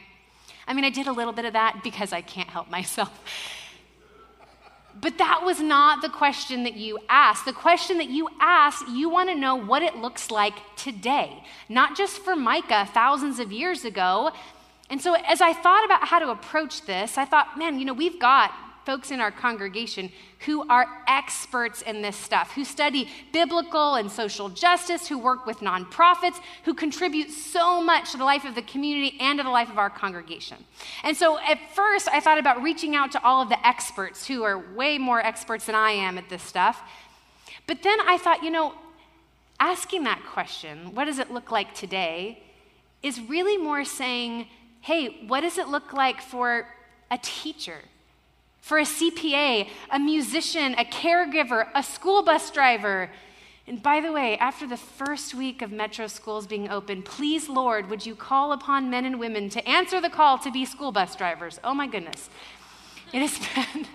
I 0.67 0.73
mean, 0.73 0.85
I 0.85 0.89
did 0.89 1.07
a 1.07 1.11
little 1.11 1.33
bit 1.33 1.45
of 1.45 1.53
that 1.53 1.81
because 1.83 2.13
I 2.13 2.21
can't 2.21 2.49
help 2.49 2.69
myself. 2.69 3.11
But 5.01 5.17
that 5.17 5.41
was 5.43 5.59
not 5.59 6.01
the 6.01 6.09
question 6.09 6.63
that 6.63 6.75
you 6.75 6.99
asked. 7.09 7.45
The 7.45 7.53
question 7.53 7.97
that 7.97 8.09
you 8.09 8.29
asked, 8.39 8.87
you 8.89 9.09
want 9.09 9.29
to 9.29 9.35
know 9.35 9.55
what 9.55 9.81
it 9.81 9.97
looks 9.97 10.29
like 10.29 10.53
today, 10.75 11.43
not 11.67 11.97
just 11.97 12.19
for 12.19 12.35
Micah 12.35 12.87
thousands 12.93 13.39
of 13.39 13.51
years 13.51 13.85
ago. 13.85 14.31
And 14.89 15.01
so, 15.01 15.15
as 15.27 15.41
I 15.41 15.53
thought 15.53 15.85
about 15.85 16.07
how 16.07 16.19
to 16.19 16.29
approach 16.29 16.85
this, 16.85 17.17
I 17.17 17.25
thought, 17.25 17.57
man, 17.57 17.79
you 17.79 17.85
know, 17.85 17.93
we've 17.93 18.19
got 18.19 18.51
folks 18.85 19.11
in 19.11 19.19
our 19.19 19.31
congregation 19.31 20.11
who 20.45 20.67
are 20.69 20.87
experts 21.07 21.81
in 21.81 22.01
this 22.01 22.15
stuff, 22.15 22.51
who 22.51 22.65
study 22.65 23.09
biblical 23.31 23.95
and 23.95 24.11
social 24.11 24.49
justice, 24.49 25.07
who 25.07 25.17
work 25.17 25.45
with 25.45 25.59
nonprofits, 25.59 26.39
who 26.65 26.73
contribute 26.73 27.31
so 27.31 27.81
much 27.81 28.11
to 28.11 28.17
the 28.17 28.23
life 28.23 28.45
of 28.45 28.55
the 28.55 28.61
community 28.61 29.17
and 29.19 29.39
to 29.39 29.43
the 29.43 29.49
life 29.49 29.69
of 29.69 29.77
our 29.77 29.89
congregation. 29.89 30.57
And 31.03 31.15
so 31.15 31.39
at 31.39 31.59
first, 31.73 32.07
I 32.09 32.19
thought 32.19 32.37
about 32.37 32.61
reaching 32.61 32.95
out 32.95 33.11
to 33.13 33.23
all 33.23 33.41
of 33.41 33.49
the 33.49 33.65
experts 33.65 34.27
who 34.27 34.43
are 34.43 34.57
way 34.57 34.97
more 34.97 35.25
experts 35.25 35.65
than 35.65 35.75
I 35.75 35.91
am 35.91 36.17
at 36.17 36.29
this 36.29 36.43
stuff. 36.43 36.81
But 37.67 37.83
then 37.83 37.99
I 38.01 38.17
thought, 38.17 38.43
you 38.43 38.51
know, 38.51 38.73
asking 39.59 40.03
that 40.03 40.21
question, 40.33 40.93
what 40.93 41.05
does 41.05 41.19
it 41.19 41.31
look 41.31 41.51
like 41.51 41.73
today, 41.73 42.43
is 43.01 43.21
really 43.21 43.57
more 43.57 43.85
saying, 43.85 44.47
hey, 44.81 45.25
what 45.27 45.41
does 45.41 45.57
it 45.57 45.69
look 45.69 45.93
like 45.93 46.21
for 46.21 46.67
a 47.09 47.17
teacher? 47.21 47.79
For 48.63 48.77
a 48.77 48.83
CPA, 48.83 49.67
a 49.91 49.99
musician, 49.99 50.73
a 50.75 50.85
caregiver, 50.85 51.67
a 51.75 51.83
school 51.83 52.23
bus 52.23 52.49
driver. 52.49 53.09
And 53.67 53.83
by 53.83 53.99
the 53.99 54.09
way, 54.09 54.37
after 54.37 54.65
the 54.65 54.77
first 54.77 55.35
week 55.35 55.61
of 55.61 55.69
Metro 55.69 56.07
schools 56.07 56.47
being 56.47 56.69
open, 56.69 57.03
please, 57.03 57.49
Lord, 57.49 57.89
would 57.89 58.05
you 58.05 58.15
call 58.15 58.53
upon 58.53 58.89
men 58.89 59.03
and 59.03 59.19
women 59.19 59.49
to 59.49 59.67
answer 59.67 59.99
the 59.99 60.09
call 60.09 60.37
to 60.37 60.49
be 60.49 60.63
school 60.63 60.93
bus 60.93 61.13
drivers? 61.17 61.59
Oh 61.61 61.73
my 61.73 61.87
goodness. 61.87 62.29
It 63.11 63.19
has 63.19 63.37
been, 63.73 63.85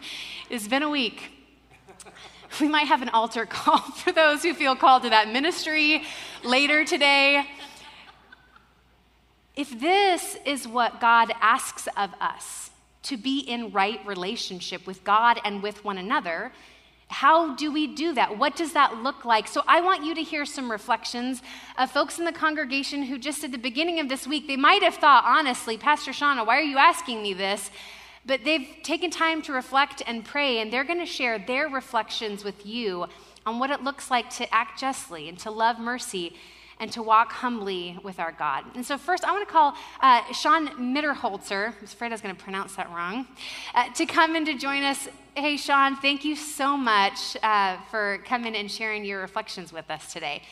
it's 0.50 0.68
been 0.68 0.82
a 0.82 0.90
week. 0.90 1.30
We 2.60 2.68
might 2.68 2.88
have 2.88 3.00
an 3.00 3.08
altar 3.08 3.46
call 3.46 3.78
for 3.96 4.12
those 4.12 4.42
who 4.42 4.52
feel 4.52 4.76
called 4.76 5.02
to 5.04 5.08
that 5.08 5.28
ministry 5.28 6.02
later 6.44 6.84
today. 6.84 7.46
If 9.56 9.80
this 9.80 10.36
is 10.44 10.68
what 10.68 11.00
God 11.00 11.32
asks 11.40 11.88
of 11.96 12.10
us, 12.20 12.68
to 13.08 13.16
be 13.16 13.40
in 13.40 13.72
right 13.72 14.00
relationship 14.06 14.86
with 14.86 15.02
God 15.04 15.40
and 15.44 15.62
with 15.62 15.84
one 15.84 15.98
another. 15.98 16.52
How 17.08 17.54
do 17.54 17.72
we 17.72 17.86
do 17.86 18.12
that? 18.14 18.36
What 18.36 18.54
does 18.54 18.74
that 18.74 19.02
look 19.02 19.24
like? 19.24 19.48
So, 19.48 19.62
I 19.66 19.80
want 19.80 20.04
you 20.04 20.14
to 20.14 20.22
hear 20.22 20.44
some 20.44 20.70
reflections 20.70 21.42
of 21.78 21.90
folks 21.90 22.18
in 22.18 22.26
the 22.26 22.32
congregation 22.32 23.02
who, 23.02 23.18
just 23.18 23.42
at 23.44 23.52
the 23.52 23.58
beginning 23.58 23.98
of 23.98 24.10
this 24.10 24.26
week, 24.26 24.46
they 24.46 24.58
might 24.58 24.82
have 24.82 24.96
thought, 24.96 25.24
honestly, 25.24 25.78
Pastor 25.78 26.10
Shauna, 26.10 26.46
why 26.46 26.58
are 26.58 26.62
you 26.62 26.76
asking 26.76 27.22
me 27.22 27.32
this? 27.32 27.70
But 28.26 28.44
they've 28.44 28.68
taken 28.82 29.10
time 29.10 29.40
to 29.42 29.54
reflect 29.54 30.02
and 30.06 30.22
pray, 30.22 30.58
and 30.58 30.70
they're 30.70 30.84
going 30.84 30.98
to 30.98 31.06
share 31.06 31.38
their 31.38 31.66
reflections 31.68 32.44
with 32.44 32.66
you 32.66 33.06
on 33.46 33.58
what 33.58 33.70
it 33.70 33.82
looks 33.82 34.10
like 34.10 34.28
to 34.28 34.54
act 34.54 34.78
justly 34.78 35.30
and 35.30 35.38
to 35.38 35.50
love 35.50 35.78
mercy 35.78 36.36
and 36.80 36.92
to 36.92 37.02
walk 37.02 37.32
humbly 37.32 37.98
with 38.02 38.18
our 38.18 38.32
God. 38.32 38.64
And 38.74 38.84
so, 38.84 38.96
first, 38.96 39.24
I 39.24 39.32
want 39.32 39.46
to 39.46 39.52
call 39.52 39.74
uh, 40.00 40.22
Sean 40.32 40.68
Mitterholzer, 40.68 41.74
I'm 41.78 41.84
afraid 41.84 42.08
I 42.08 42.10
was 42.10 42.20
going 42.20 42.34
to 42.34 42.42
pronounce 42.42 42.76
that 42.76 42.88
wrong, 42.90 43.26
uh, 43.74 43.92
to 43.94 44.06
come 44.06 44.36
and 44.36 44.46
to 44.46 44.54
join 44.54 44.82
us. 44.82 45.08
Hey, 45.34 45.56
Sean, 45.56 45.96
thank 45.96 46.24
you 46.24 46.36
so 46.36 46.76
much 46.76 47.36
uh, 47.42 47.76
for 47.90 48.18
coming 48.24 48.56
and 48.56 48.70
sharing 48.70 49.04
your 49.04 49.20
reflections 49.20 49.72
with 49.72 49.90
us 49.90 50.12
today. 50.12 50.42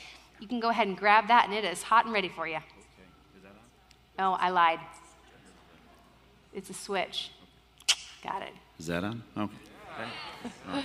You 0.41 0.47
can 0.47 0.61
go 0.61 0.69
ahead 0.69 0.87
and 0.87 0.97
grab 0.97 1.29
that, 1.29 1.47
and 1.47 1.55
it 1.55 1.65
is 1.65 1.83
hot 1.83 2.05
and 2.05 2.15
ready 2.15 2.29
for 2.29 2.47
you. 2.47 2.57
Okay. 2.57 2.67
Is 3.37 3.43
that 3.43 4.23
on? 4.23 4.35
Oh, 4.35 4.37
I 4.39 4.51
lied. 4.51 4.81
It's 6.53 6.71
a 6.71 6.75
switch. 6.75 7.31
Got 8.23 8.43
it. 8.43 8.53
Is 8.79 8.87
that 8.87 9.05
on? 9.05 9.23
Okay. 9.37 9.53
okay. 10.71 10.85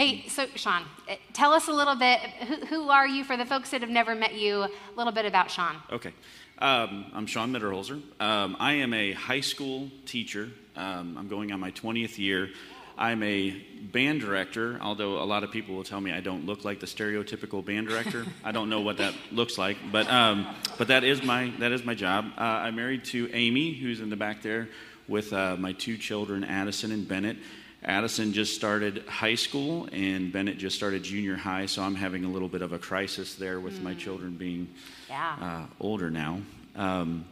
Hey, 0.00 0.24
so 0.28 0.46
Sean, 0.54 0.84
eh, 1.08 1.16
tell 1.34 1.52
us 1.52 1.68
a 1.68 1.72
little 1.74 1.94
bit. 1.94 2.20
Who, 2.20 2.54
who, 2.64 2.88
are 2.88 3.06
you 3.06 3.22
for 3.22 3.36
the 3.36 3.44
folks 3.44 3.68
that 3.72 3.82
have 3.82 3.90
never 3.90 4.14
met 4.14 4.32
you? 4.32 4.62
A 4.62 4.70
little 4.96 5.12
bit 5.12 5.26
about 5.26 5.50
Sean. 5.50 5.76
Okay. 5.92 6.14
Um, 6.58 7.04
I'm 7.12 7.26
Sean 7.26 7.52
Mitterholzer. 7.52 8.00
Um, 8.18 8.56
I 8.58 8.72
am 8.76 8.94
a 8.94 9.12
high 9.12 9.42
school 9.42 9.90
teacher. 10.06 10.48
Um, 10.74 11.18
I'm 11.18 11.28
going 11.28 11.52
on 11.52 11.60
my 11.60 11.70
20th 11.72 12.16
year. 12.16 12.48
I'm 12.96 13.22
a 13.22 13.50
band 13.92 14.22
director, 14.22 14.78
although 14.80 15.22
a 15.22 15.26
lot 15.26 15.44
of 15.44 15.50
people 15.50 15.74
will 15.74 15.84
tell 15.84 16.00
me 16.00 16.12
I 16.12 16.20
don't 16.20 16.46
look 16.46 16.64
like 16.64 16.80
the 16.80 16.86
stereotypical 16.86 17.62
band 17.62 17.88
director. 17.88 18.24
I 18.42 18.52
don't 18.52 18.70
know 18.70 18.80
what 18.80 18.96
that 18.96 19.12
looks 19.30 19.58
like, 19.58 19.76
but, 19.92 20.10
um, 20.10 20.46
but 20.78 20.88
that, 20.88 21.04
is 21.04 21.22
my, 21.22 21.52
that 21.58 21.72
is 21.72 21.84
my 21.84 21.94
job. 21.94 22.24
Uh, 22.38 22.40
I'm 22.40 22.76
married 22.76 23.04
to 23.06 23.28
Amy, 23.34 23.74
who's 23.74 24.00
in 24.00 24.08
the 24.08 24.16
back 24.16 24.40
there, 24.40 24.70
with 25.08 25.34
uh, 25.34 25.56
my 25.58 25.72
two 25.72 25.98
children, 25.98 26.42
Addison 26.42 26.90
and 26.90 27.06
Bennett. 27.06 27.36
Addison 27.82 28.32
just 28.32 28.54
started 28.54 29.04
high 29.06 29.34
school 29.34 29.88
and 29.92 30.32
Bennett 30.32 30.58
just 30.58 30.76
started 30.76 31.02
junior 31.02 31.36
high, 31.36 31.66
so 31.66 31.82
I'm 31.82 31.94
having 31.94 32.24
a 32.24 32.28
little 32.28 32.48
bit 32.48 32.62
of 32.62 32.72
a 32.72 32.78
crisis 32.78 33.34
there 33.34 33.58
with 33.58 33.78
mm. 33.78 33.82
my 33.82 33.94
children 33.94 34.34
being 34.34 34.68
yeah. 35.08 35.36
uh, 35.40 35.66
older 35.80 36.10
now. 36.10 36.40
Um, 36.76 37.24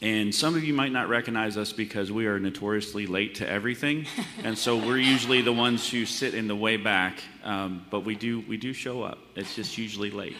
and 0.00 0.34
some 0.34 0.54
of 0.54 0.64
you 0.64 0.72
might 0.72 0.92
not 0.92 1.08
recognize 1.08 1.56
us 1.56 1.72
because 1.72 2.10
we 2.10 2.26
are 2.26 2.38
notoriously 2.38 3.06
late 3.06 3.36
to 3.36 3.48
everything, 3.48 4.06
and 4.44 4.56
so 4.56 4.76
we're 4.76 4.98
usually 4.98 5.42
the 5.42 5.52
ones 5.52 5.88
who 5.88 6.06
sit 6.06 6.34
in 6.34 6.48
the 6.48 6.56
way 6.56 6.76
back. 6.76 7.22
Um, 7.42 7.84
but 7.90 8.00
we 8.00 8.14
do 8.14 8.42
we 8.48 8.56
do 8.56 8.72
show 8.72 9.02
up. 9.02 9.18
It's 9.34 9.54
just 9.54 9.76
usually 9.76 10.10
late. 10.10 10.36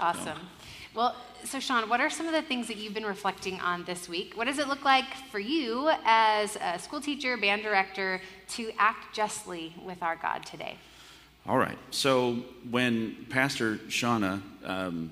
Awesome. 0.00 0.38
Well, 0.94 1.14
so 1.44 1.60
Sean, 1.60 1.88
what 1.88 2.00
are 2.00 2.10
some 2.10 2.26
of 2.26 2.32
the 2.32 2.42
things 2.42 2.68
that 2.68 2.76
you've 2.76 2.94
been 2.94 3.06
reflecting 3.06 3.60
on 3.60 3.84
this 3.84 4.08
week? 4.08 4.36
What 4.36 4.46
does 4.46 4.58
it 4.58 4.68
look 4.68 4.84
like 4.84 5.04
for 5.30 5.38
you 5.38 5.90
as 6.04 6.56
a 6.56 6.78
school 6.78 7.00
teacher, 7.00 7.36
band 7.36 7.62
director, 7.62 8.20
to 8.50 8.70
act 8.78 9.14
justly 9.14 9.74
with 9.84 10.02
our 10.02 10.16
God 10.16 10.44
today? 10.46 10.76
All 11.46 11.58
right. 11.58 11.78
So 11.90 12.34
when 12.70 13.26
Pastor 13.28 13.76
Shauna 13.88 14.40
um, 14.64 15.10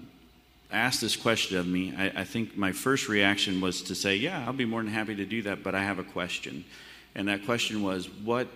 asked 0.70 1.00
this 1.00 1.16
question 1.16 1.58
of 1.58 1.66
me, 1.66 1.94
I, 1.96 2.20
I, 2.20 2.24
think 2.24 2.56
my 2.56 2.70
first 2.70 3.08
reaction 3.08 3.60
was 3.60 3.82
to 3.82 3.94
say, 3.94 4.16
"Yeah, 4.16 4.44
I'll 4.46 4.52
be 4.52 4.64
more 4.64 4.82
than 4.82 4.92
happy 4.92 5.16
to 5.16 5.26
do 5.26 5.42
that," 5.42 5.64
but 5.64 5.74
I 5.74 5.82
have 5.82 5.98
a 5.98 6.04
question, 6.04 6.64
and 7.16 7.26
that 7.28 7.44
question 7.44 7.82
was, 7.82 8.08
"What, 8.08 8.46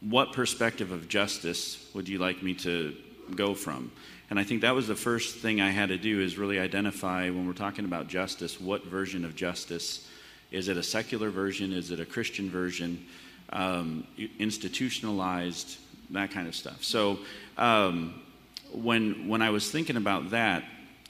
what 0.00 0.32
perspective 0.32 0.92
of 0.92 1.08
justice 1.08 1.84
would 1.92 2.08
you 2.08 2.18
like 2.18 2.42
me 2.42 2.54
to 2.54 2.94
go 3.34 3.54
from?" 3.54 3.90
And 4.30 4.38
I 4.38 4.44
think 4.44 4.62
that 4.62 4.74
was 4.74 4.88
the 4.88 4.96
first 4.96 5.36
thing 5.36 5.60
I 5.60 5.70
had 5.70 5.90
to 5.90 5.98
do 5.98 6.20
is 6.20 6.38
really 6.38 6.58
identify 6.58 7.28
when 7.28 7.46
we're 7.46 7.52
talking 7.52 7.84
about 7.84 8.08
justice, 8.08 8.58
what 8.58 8.84
version 8.86 9.24
of 9.24 9.36
justice 9.36 10.08
is 10.52 10.68
it 10.68 10.76
a 10.76 10.82
secular 10.82 11.30
version? 11.30 11.72
Is 11.72 11.90
it 11.90 11.98
a 11.98 12.04
Christian 12.04 12.50
version? 12.50 13.04
Um, 13.50 14.06
institutionalized, 14.38 15.78
that 16.10 16.30
kind 16.30 16.46
of 16.46 16.54
stuff. 16.54 16.82
So 16.84 17.18
um, 17.58 18.22
when 18.72 19.28
when 19.28 19.42
I 19.42 19.50
was 19.50 19.70
thinking 19.70 19.96
about 19.96 20.30
that, 20.30 20.62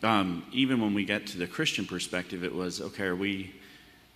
um, 0.02 0.44
even 0.52 0.80
when 0.80 0.94
we 0.94 1.04
get 1.04 1.26
to 1.28 1.38
the 1.38 1.46
Christian 1.46 1.86
perspective, 1.86 2.42
it 2.42 2.54
was 2.54 2.80
okay. 2.80 3.04
Are 3.04 3.16
we, 3.16 3.52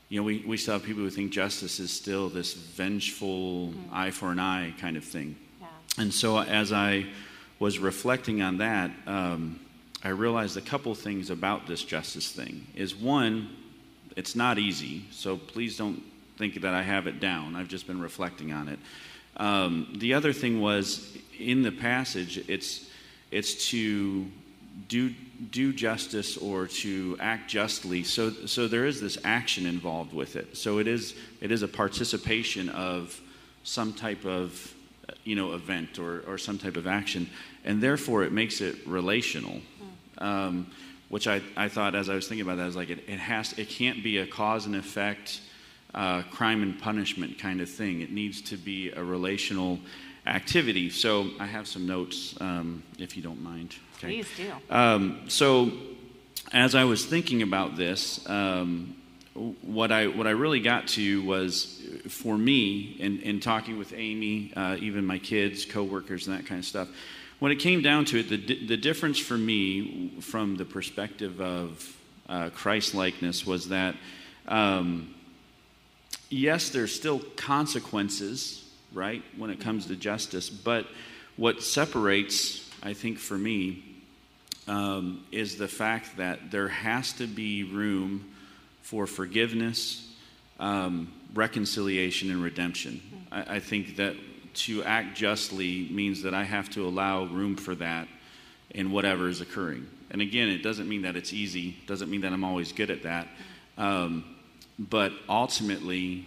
you 0.09 0.21
know, 0.21 0.25
we 0.25 0.45
we 0.47 0.57
still 0.57 0.75
have 0.75 0.83
people 0.83 1.03
who 1.03 1.11
think 1.11 1.33
justice 1.33 1.79
is 1.79 1.93
still 1.93 2.29
this 2.29 2.55
vengeful 2.55 3.69
mm-hmm. 3.69 3.95
eye 3.95 4.11
for 4.11 4.33
an 4.33 4.41
eye 4.41 4.75
kind 4.81 4.97
of 4.97 5.05
thing. 5.05 5.37
Yeah. 5.61 5.67
And 5.99 6.15
so 6.15 6.41
as 6.41 6.73
I 6.73 7.07
was 7.59 7.79
reflecting 7.79 8.43
on 8.43 8.59
that, 8.59 8.91
um, 9.07 9.61
I 10.03 10.11
realized 10.11 10.57
a 10.57 10.61
couple 10.61 10.95
things 10.95 11.31
about 11.31 11.67
this 11.67 11.83
justice 11.83 12.31
thing. 12.31 12.67
Is 12.75 12.95
one, 12.95 13.49
it's 14.15 14.37
not 14.37 14.59
easy, 14.59 15.05
so 15.11 15.37
please 15.37 15.77
don't 15.77 16.03
think 16.37 16.61
that 16.61 16.75
I 16.75 16.83
have 16.83 17.07
it 17.07 17.19
down. 17.19 17.57
I've 17.57 17.69
just 17.69 17.87
been 17.87 18.01
reflecting 18.01 18.53
on 18.53 18.69
it. 18.69 18.79
Um, 19.39 19.89
the 19.97 20.15
other 20.15 20.33
thing 20.33 20.61
was 20.61 21.17
in 21.39 21.63
the 21.63 21.73
passage, 21.73 22.39
it's 22.49 22.89
it's 23.31 23.71
to 23.71 24.27
do 24.89 25.15
do 25.51 25.73
justice 25.73 26.37
or 26.37 26.67
to 26.67 27.17
act 27.21 27.51
justly. 27.51 28.05
So 28.05 28.31
so 28.47 28.69
there 28.69 28.87
is 28.87 29.01
this 29.01 29.19
action 29.25 29.67
involved 29.67 30.13
with 30.13 30.37
it. 30.37 30.57
So 30.57 30.79
it 30.79 30.87
is 30.87 31.15
it 31.41 31.51
is 31.51 31.63
a 31.63 31.69
participation 31.69 32.69
of 32.69 33.19
some 33.65 33.93
type 33.93 34.25
of 34.25 34.75
you 35.25 35.37
know, 35.37 35.55
event 35.55 35.99
or, 35.99 36.23
or 36.27 36.39
some 36.39 36.59
type 36.59 36.77
of 36.77 36.87
action, 36.87 37.29
and 37.65 37.83
therefore 37.83 38.25
it 38.25 38.33
makes 38.33 38.61
it 38.61 38.87
relational. 38.87 39.61
Um, 40.19 40.67
which 41.09 41.29
I, 41.29 41.41
I 41.57 41.69
thought 41.69 41.95
as 41.95 42.09
I 42.09 42.15
was 42.15 42.27
thinking 42.27 42.45
about 42.45 42.57
that, 42.57 42.65
I 42.65 42.67
was 42.67 42.77
like, 42.77 42.91
it, 42.91 43.05
it 43.07 43.19
has, 43.19 43.53
it 43.59 43.69
can't 43.69 44.03
be 44.03 44.19
a 44.19 44.27
cause 44.27 44.67
and 44.67 44.75
effect, 44.75 45.41
uh, 45.95 46.23
crime 46.33 46.63
and 46.63 46.79
punishment 46.81 47.39
kind 47.39 47.61
of 47.61 47.71
thing. 47.71 48.01
It 48.01 48.11
needs 48.11 48.43
to 48.43 48.57
be 48.57 48.91
a 48.91 49.05
relational 49.05 49.79
activity. 50.27 50.91
So 50.91 51.31
I 51.39 51.47
have 51.47 51.69
some 51.69 51.87
notes, 51.87 52.35
um, 52.41 52.83
if 52.99 53.17
you 53.17 53.23
don't 53.23 53.43
mind. 53.43 53.77
Okay. 53.99 54.09
Please 54.09 54.29
do. 54.37 54.53
Um, 54.75 55.21
so 55.29 55.71
as 56.53 56.75
I 56.75 56.85
was 56.85 57.05
thinking 57.05 57.43
about 57.43 57.77
this, 57.77 58.29
um, 58.29 58.97
what 59.63 59.91
I 59.93 60.07
what 60.07 60.27
I 60.27 60.31
really 60.31 60.61
got 60.61 60.89
to 60.89 61.23
was 61.25 61.83
for 62.09 62.39
me 62.39 62.97
in, 62.99 63.21
in 63.21 63.41
talking 63.41 63.79
with 63.79 63.93
Amy, 63.93 64.53
uh, 64.57 64.77
even 64.81 65.05
my 65.07 65.19
kids, 65.19 65.65
coworkers, 65.65 66.27
and 66.27 66.37
that 66.37 66.47
kind 66.47 66.59
of 66.59 66.65
stuff. 66.65 66.89
When 67.39 67.53
it 67.53 67.57
came 67.57 67.83
down 67.83 68.05
to 68.07 68.19
it, 68.19 68.29
the 68.29 68.67
the 68.67 68.77
difference 68.77 69.19
for 69.19 69.39
me 69.39 70.13
from 70.21 70.57
the 70.57 70.65
perspective 70.65 71.41
of 71.41 71.97
uh, 72.29 72.51
Christ 72.51 72.95
likeness 72.95 73.47
was 73.47 73.69
that 73.69 73.95
Um, 74.49 75.15
yes, 76.31 76.71
there's 76.71 76.95
still 76.95 77.21
consequences, 77.37 78.63
right, 78.93 79.23
when 79.37 79.51
it 79.51 79.59
comes 79.61 79.87
to 79.87 79.97
justice, 79.97 80.49
but 80.51 80.87
what 81.37 81.63
separates, 81.63 82.71
I 82.81 82.95
think, 82.95 83.19
for 83.19 83.37
me, 83.37 83.83
um, 84.69 85.25
is 85.33 85.57
the 85.57 85.67
fact 85.69 86.17
that 86.17 86.51
there 86.51 86.69
has 86.69 87.13
to 87.15 87.27
be 87.27 87.65
room 87.65 88.25
for 88.87 89.05
forgiveness, 89.09 90.09
um, 90.61 91.13
reconciliation, 91.35 92.31
and 92.31 92.41
redemption. 92.41 93.01
I, 93.33 93.57
I 93.57 93.59
think 93.59 93.97
that 93.97 94.15
to 94.55 94.85
act 94.85 95.17
justly 95.17 95.89
means 95.91 96.23
that 96.23 96.35
I 96.35 96.45
have 96.45 96.71
to 96.71 96.87
allow 96.87 97.25
room 97.25 97.57
for 97.57 97.75
that 97.75 98.07
in 98.71 98.93
whatever 98.93 99.29
is 99.29 99.41
occurring. 99.41 99.89
And 100.13 100.23
again, 100.23 100.49
it 100.49 100.63
doesn't 100.63 100.89
mean 100.89 101.03
that 101.03 101.17
it's 101.17 101.33
easy, 101.33 101.77
doesn't 101.89 102.09
mean 102.09 102.21
that 102.21 102.33
I'm 102.33 102.45
always 102.45 102.71
good 102.71 102.93
at 102.93 103.03
that. 103.03 103.27
Um, 103.77 104.25
but 104.79 105.11
ultimately, 105.29 106.25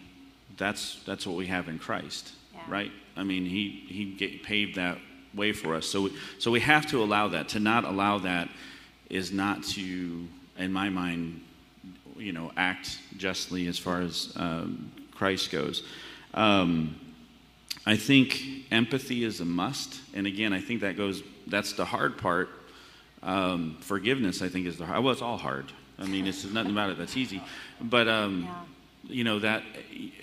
that's, 0.58 1.02
that's 1.06 1.26
what 1.26 1.38
we 1.38 1.48
have 1.48 1.70
in 1.70 1.80
Christ, 1.80 2.34
Yeah. 2.54 2.60
right? 2.68 2.92
I 3.16 3.24
mean, 3.24 3.46
He, 3.46 3.86
he 3.88 4.16
ga- 4.16 4.38
paved 4.40 4.76
that 4.76 4.98
way 5.34 5.54
for 5.54 5.76
us. 5.76 5.88
So, 5.88 6.10
so 6.40 6.52
we 6.52 6.60
have 6.60 6.88
to 6.88 7.02
allow 7.02 7.30
that. 7.30 7.48
To 7.50 7.60
not 7.62 7.86
allow 7.86 8.18
that 8.20 8.50
is 9.10 9.32
not 9.32 9.64
to, 9.76 10.28
in 10.58 10.74
my 10.74 10.90
mind, 10.90 11.42
you 12.20 12.34
know, 12.34 12.52
act 12.58 13.00
justly 13.18 13.68
as 13.68 13.78
far 13.78 14.02
as 14.02 14.34
um, 14.36 14.92
Christ 15.12 15.52
goes. 15.52 15.84
Um, 16.34 17.00
I 17.86 17.96
think 17.96 18.66
empathy 18.72 19.24
is 19.24 19.40
a 19.40 19.46
must, 19.46 20.02
and 20.14 20.28
again, 20.28 20.54
I 20.54 20.62
think 20.62 20.82
that 20.82 20.98
goes. 20.98 21.24
That's 21.48 21.74
the 21.74 21.86
hard 21.86 22.18
part. 22.18 22.50
Um, 23.24 23.78
forgiveness, 23.82 24.42
I 24.42 24.50
think, 24.50 24.68
is 24.68 24.78
the 24.78 24.86
hard. 24.86 25.04
Well, 25.04 25.14
it's 25.14 25.22
all 25.22 25.38
hard. 25.38 25.72
I 25.98 26.06
mean, 26.06 26.28
it's 26.28 26.46
nothing 26.46 26.72
about 26.72 26.92
it 26.92 26.98
that's 26.98 27.18
easy, 27.18 27.42
but 27.82 28.08
um, 28.08 28.48
you 29.04 29.24
know 29.24 29.40
that 29.40 29.64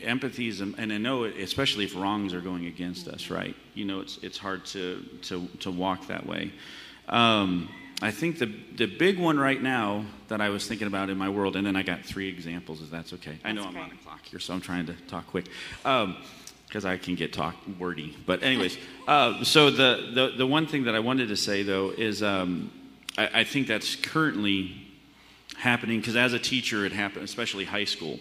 empathy 0.03 0.49
is, 0.49 0.61
and 0.61 0.93
I 0.93 0.99
know, 0.99 1.25
it, 1.25 1.37
especially 1.39 1.85
if 1.85 1.97
wrongs 1.97 2.33
are 2.35 2.41
going 2.41 2.67
against 2.67 3.09
us, 3.09 3.31
right? 3.31 3.55
You 3.75 3.85
know, 3.85 4.01
it's 4.01 4.19
it's 4.23 4.39
hard 4.39 4.65
to 4.67 5.03
to 5.23 5.47
to 5.61 5.71
walk 5.71 6.07
that 6.07 6.27
way. 6.27 6.53
Um, 8.01 8.09
I 8.09 8.11
think 8.11 8.39
the 8.39 8.47
the 8.77 8.87
big 8.87 9.19
one 9.19 9.39
right 9.39 9.63
now 9.63 10.05
that 10.29 10.41
I 10.41 10.49
was 10.49 10.67
thinking 10.67 10.87
about 10.87 11.11
in 11.11 11.19
my 11.19 11.29
world, 11.29 11.57
and 11.57 11.67
then 11.67 11.77
I 11.77 11.83
got 11.83 12.05
three 12.05 12.29
examples. 12.29 12.83
If 12.83 12.91
that's 12.91 13.13
okay, 13.15 13.39
I 13.45 13.53
know 13.53 13.63
That's 13.63 13.77
I'm 13.77 13.83
on 13.83 13.91
a 13.91 14.05
clock 14.05 14.25
here, 14.25 14.39
so 14.39 14.55
I'm 14.55 14.61
trying 14.61 14.87
to 14.87 14.95
talk 15.09 15.27
quick. 15.27 15.47
Um, 15.85 16.17
because 16.67 16.85
I 16.85 16.97
can 16.97 17.15
get 17.15 17.33
talk 17.33 17.55
wordy. 17.79 18.17
But 18.27 18.43
anyways, 18.43 18.77
uh, 19.07 19.45
so 19.45 19.71
the, 19.71 20.11
the 20.13 20.33
the 20.37 20.47
one 20.47 20.67
thing 20.67 20.85
that 20.85 20.95
I 20.95 20.99
wanted 20.99 21.29
to 21.29 21.37
say 21.37 21.63
though 21.63 21.91
is 21.91 22.23
um, 22.23 22.71
I, 23.17 23.41
I 23.41 23.45
think 23.45 23.67
that's 23.67 23.97
currently 23.97 24.75
happening 25.57 26.01
because 26.01 26.17
as 26.17 26.33
a 26.33 26.39
teacher, 26.39 26.85
it 26.85 26.93
happened, 26.93 27.25
especially 27.25 27.65
high 27.65 27.85
school. 27.85 28.19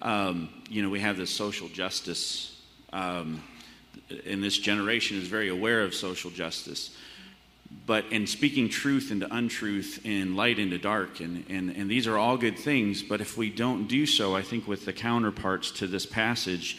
Um, 0.00 0.48
you 0.68 0.82
know, 0.82 0.90
we 0.90 1.00
have 1.00 1.16
this 1.16 1.30
social 1.30 1.68
justice, 1.68 2.60
um, 2.92 3.42
and 4.26 4.42
this 4.42 4.58
generation 4.58 5.18
is 5.18 5.28
very 5.28 5.48
aware 5.48 5.82
of 5.82 5.94
social 5.94 6.30
justice. 6.30 6.96
But 7.84 8.06
in 8.12 8.26
speaking 8.26 8.68
truth 8.68 9.10
into 9.10 9.32
untruth 9.34 10.00
and 10.04 10.36
light 10.36 10.58
into 10.58 10.78
dark, 10.78 11.20
and, 11.20 11.44
and, 11.48 11.70
and 11.70 11.90
these 11.90 12.06
are 12.06 12.16
all 12.16 12.36
good 12.36 12.58
things, 12.58 13.02
but 13.02 13.20
if 13.20 13.36
we 13.36 13.50
don't 13.50 13.88
do 13.88 14.06
so, 14.06 14.36
I 14.36 14.42
think 14.42 14.68
with 14.68 14.84
the 14.84 14.92
counterparts 14.92 15.70
to 15.72 15.86
this 15.86 16.06
passage, 16.06 16.78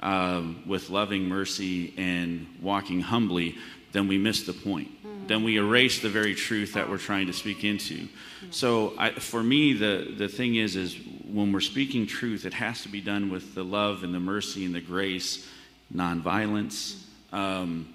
um, 0.00 0.62
with 0.66 0.90
loving 0.90 1.24
mercy 1.24 1.94
and 1.96 2.46
walking 2.60 3.00
humbly, 3.00 3.56
then 3.92 4.06
we 4.06 4.18
miss 4.18 4.42
the 4.42 4.52
point. 4.52 4.90
Then 5.28 5.42
we 5.44 5.56
erase 5.56 6.00
the 6.00 6.10
very 6.10 6.34
truth 6.34 6.74
that 6.74 6.90
we're 6.90 6.98
trying 6.98 7.28
to 7.28 7.32
speak 7.32 7.64
into. 7.64 8.08
So 8.50 8.92
I, 8.98 9.12
for 9.12 9.42
me, 9.42 9.72
the, 9.72 10.14
the 10.18 10.28
thing 10.28 10.56
is, 10.56 10.76
is 10.76 10.98
when 11.26 11.52
we're 11.52 11.60
speaking 11.60 12.06
truth, 12.06 12.44
it 12.44 12.52
has 12.54 12.82
to 12.82 12.88
be 12.88 13.00
done 13.00 13.30
with 13.30 13.54
the 13.54 13.64
love 13.64 14.04
and 14.04 14.12
the 14.12 14.20
mercy 14.20 14.64
and 14.66 14.74
the 14.74 14.80
grace, 14.80 15.48
nonviolence, 15.94 17.02
um, 17.32 17.93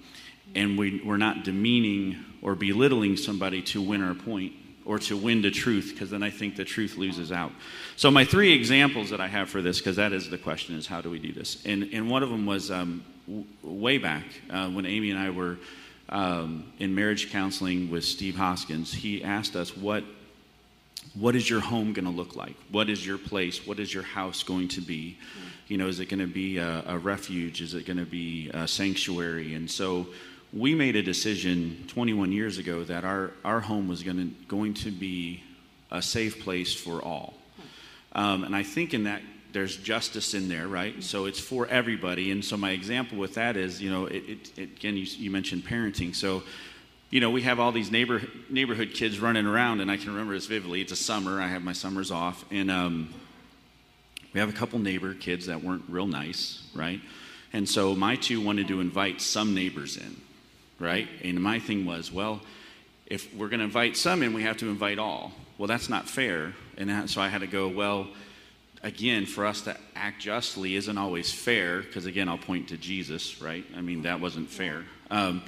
and 0.54 0.78
we, 0.78 1.00
we're 1.04 1.16
not 1.16 1.44
demeaning 1.44 2.16
or 2.42 2.54
belittling 2.54 3.16
somebody 3.16 3.62
to 3.62 3.80
win 3.80 4.02
our 4.02 4.14
point 4.14 4.52
or 4.84 4.98
to 4.98 5.16
win 5.16 5.42
the 5.42 5.50
truth 5.50 5.90
because 5.92 6.10
then 6.10 6.22
i 6.22 6.30
think 6.30 6.56
the 6.56 6.64
truth 6.64 6.96
loses 6.96 7.30
out 7.30 7.52
so 7.96 8.10
my 8.10 8.24
three 8.24 8.52
examples 8.52 9.10
that 9.10 9.20
i 9.20 9.28
have 9.28 9.48
for 9.48 9.62
this 9.62 9.78
because 9.78 9.96
that 9.96 10.12
is 10.12 10.30
the 10.30 10.38
question 10.38 10.74
is 10.74 10.86
how 10.86 11.00
do 11.00 11.10
we 11.10 11.18
do 11.18 11.32
this 11.32 11.64
and, 11.64 11.88
and 11.92 12.10
one 12.10 12.22
of 12.22 12.30
them 12.30 12.46
was 12.46 12.70
um, 12.70 13.04
w- 13.26 13.44
way 13.62 13.98
back 13.98 14.24
uh, 14.50 14.68
when 14.68 14.86
amy 14.86 15.10
and 15.10 15.18
i 15.18 15.30
were 15.30 15.58
um, 16.08 16.72
in 16.78 16.94
marriage 16.94 17.30
counseling 17.30 17.90
with 17.90 18.04
steve 18.04 18.36
hoskins 18.36 18.92
he 18.92 19.22
asked 19.22 19.54
us 19.54 19.76
what 19.76 20.04
what 21.18 21.34
is 21.34 21.48
your 21.48 21.60
home 21.60 21.92
going 21.92 22.04
to 22.04 22.10
look 22.10 22.36
like? 22.36 22.54
What 22.70 22.88
is 22.88 23.04
your 23.04 23.18
place? 23.18 23.66
What 23.66 23.80
is 23.80 23.92
your 23.92 24.02
house 24.02 24.42
going 24.42 24.68
to 24.68 24.80
be? 24.80 25.18
You 25.66 25.76
know, 25.76 25.88
is 25.88 25.98
it 25.98 26.06
going 26.06 26.20
to 26.20 26.26
be 26.26 26.58
a, 26.58 26.84
a 26.86 26.98
refuge? 26.98 27.62
Is 27.62 27.74
it 27.74 27.84
going 27.84 27.96
to 27.98 28.04
be 28.04 28.50
a 28.54 28.68
sanctuary? 28.68 29.54
And 29.54 29.68
so 29.68 30.06
we 30.52 30.74
made 30.74 30.96
a 30.96 31.02
decision 31.02 31.84
21 31.88 32.32
years 32.32 32.58
ago 32.58 32.84
that 32.84 33.04
our, 33.04 33.32
our 33.44 33.60
home 33.60 33.88
was 33.88 34.02
to, 34.02 34.30
going 34.48 34.74
to 34.74 34.90
be 34.90 35.42
a 35.90 36.02
safe 36.02 36.40
place 36.42 36.74
for 36.74 37.02
all. 37.02 37.34
Um, 38.12 38.44
and 38.44 38.54
I 38.56 38.62
think 38.62 38.94
in 38.94 39.04
that 39.04 39.22
there's 39.52 39.76
justice 39.76 40.34
in 40.34 40.48
there, 40.48 40.68
right? 40.68 41.02
So 41.02 41.26
it's 41.26 41.40
for 41.40 41.66
everybody. 41.66 42.30
And 42.30 42.44
so 42.44 42.56
my 42.56 42.70
example 42.70 43.18
with 43.18 43.34
that 43.34 43.56
is, 43.56 43.82
you 43.82 43.90
know, 43.90 44.06
it, 44.06 44.24
it, 44.28 44.58
it, 44.58 44.62
again, 44.76 44.96
you, 44.96 45.04
you 45.04 45.30
mentioned 45.30 45.64
parenting. 45.64 46.14
So 46.14 46.42
you 47.10 47.18
know, 47.18 47.30
we 47.30 47.42
have 47.42 47.58
all 47.58 47.72
these 47.72 47.90
neighbor, 47.90 48.22
neighborhood 48.48 48.92
kids 48.94 49.18
running 49.18 49.44
around, 49.44 49.80
and 49.80 49.90
I 49.90 49.96
can 49.96 50.10
remember 50.10 50.32
this 50.34 50.46
vividly. 50.46 50.80
It's 50.80 50.92
a 50.92 50.96
summer, 50.96 51.40
I 51.40 51.48
have 51.48 51.62
my 51.62 51.72
summers 51.72 52.12
off, 52.12 52.44
and 52.52 52.70
um, 52.70 53.12
we 54.32 54.38
have 54.38 54.48
a 54.48 54.52
couple 54.52 54.78
neighbor 54.78 55.14
kids 55.14 55.46
that 55.46 55.62
weren't 55.62 55.82
real 55.88 56.06
nice, 56.06 56.62
right? 56.72 57.00
And 57.52 57.68
so 57.68 57.96
my 57.96 58.14
two 58.14 58.40
wanted 58.40 58.68
to 58.68 58.80
invite 58.80 59.20
some 59.20 59.54
neighbors 59.56 59.96
in, 59.96 60.20
right? 60.80 61.08
And 61.22 61.40
my 61.40 61.60
thing 61.60 61.86
was, 61.86 62.10
well, 62.10 62.40
if 63.06 63.32
we're 63.34 63.48
going 63.48 63.60
to 63.60 63.66
invite 63.66 63.96
some 63.96 64.22
in, 64.22 64.32
we 64.32 64.42
have 64.42 64.56
to 64.58 64.68
invite 64.68 64.98
all. 64.98 65.32
Well, 65.58 65.68
that's 65.68 65.88
not 65.88 66.08
fair. 66.08 66.54
And 66.76 67.08
so 67.08 67.20
I 67.20 67.28
had 67.28 67.42
to 67.42 67.46
go, 67.46 67.68
well, 67.68 68.08
again, 68.82 69.26
for 69.26 69.46
us 69.46 69.60
to 69.62 69.76
act 69.94 70.22
justly 70.22 70.74
isn't 70.74 70.96
always 70.96 71.32
fair, 71.32 71.82
because 71.82 72.06
again, 72.06 72.28
I'll 72.28 72.38
point 72.38 72.68
to 72.68 72.76
Jesus, 72.76 73.40
right? 73.42 73.64
I 73.76 73.82
mean, 73.82 74.02
that 74.02 74.20
wasn't 74.20 74.48
fair. 74.48 74.84
Um, 75.10 75.42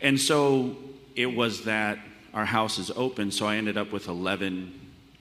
and 0.00 0.18
so 0.18 0.76
it 1.14 1.26
was 1.26 1.64
that 1.64 1.98
our 2.32 2.46
house 2.46 2.78
is 2.78 2.90
open, 2.92 3.30
so 3.30 3.46
I 3.46 3.56
ended 3.56 3.76
up 3.76 3.92
with 3.92 4.08
11 4.08 4.72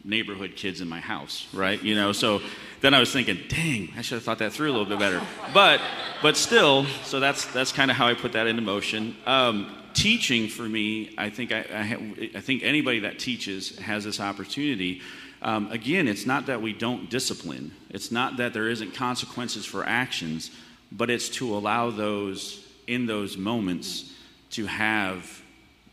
neighborhood 0.04 0.56
kids 0.56 0.80
in 0.80 0.88
my 0.88 1.00
house, 1.00 1.48
right? 1.54 1.82
You 1.82 1.96
know, 1.96 2.12
so 2.14 2.42
then 2.82 2.94
I 2.94 3.00
was 3.00 3.12
thinking, 3.12 3.40
dang, 3.48 3.92
I 3.98 4.02
should 4.02 4.16
have 4.16 4.24
thought 4.24 4.40
that 4.40 4.54
through 4.54 4.70
a 4.70 4.74
little 4.74 4.86
bit 4.86 5.00
better. 5.00 5.22
But, 5.54 5.82
but 6.22 6.38
still, 6.38 6.86
so 7.04 7.20
that's 7.20 7.46
that's 7.46 7.72
kind 7.72 7.90
of 7.90 7.98
how 7.98 8.08
I 8.08 8.14
put 8.14 8.34
that 8.34 8.48
into 8.48 8.62
motion. 8.62 9.16
Um, 9.26 9.76
teaching 9.94 10.48
for 10.48 10.64
me, 10.64 11.14
I 11.18 11.30
think 11.30 11.52
I, 11.52 11.66
I, 11.74 11.84
ha- 11.84 12.14
I 12.36 12.42
think 12.42 12.64
anybody 12.64 13.00
that 13.00 13.18
teaches 13.18 13.78
has 13.80 14.04
this 14.04 14.20
opportunity. 14.20 15.02
Um, 15.42 15.72
again, 15.72 16.08
it's 16.08 16.26
not 16.26 16.46
that 16.48 16.62
we 16.62 16.74
don't 16.74 17.10
discipline. 17.10 17.72
It's 17.90 18.12
not 18.12 18.38
that 18.38 18.54
there 18.54 18.70
isn't 18.70 18.94
consequences 18.94 19.66
for 19.66 19.84
actions, 19.86 20.52
but 20.92 21.10
it's 21.10 21.30
to 21.30 21.56
allow 21.56 21.90
those 21.90 22.64
in 22.86 23.06
those 23.06 23.38
moments 23.38 24.14
to 24.52 24.66
have 24.66 25.42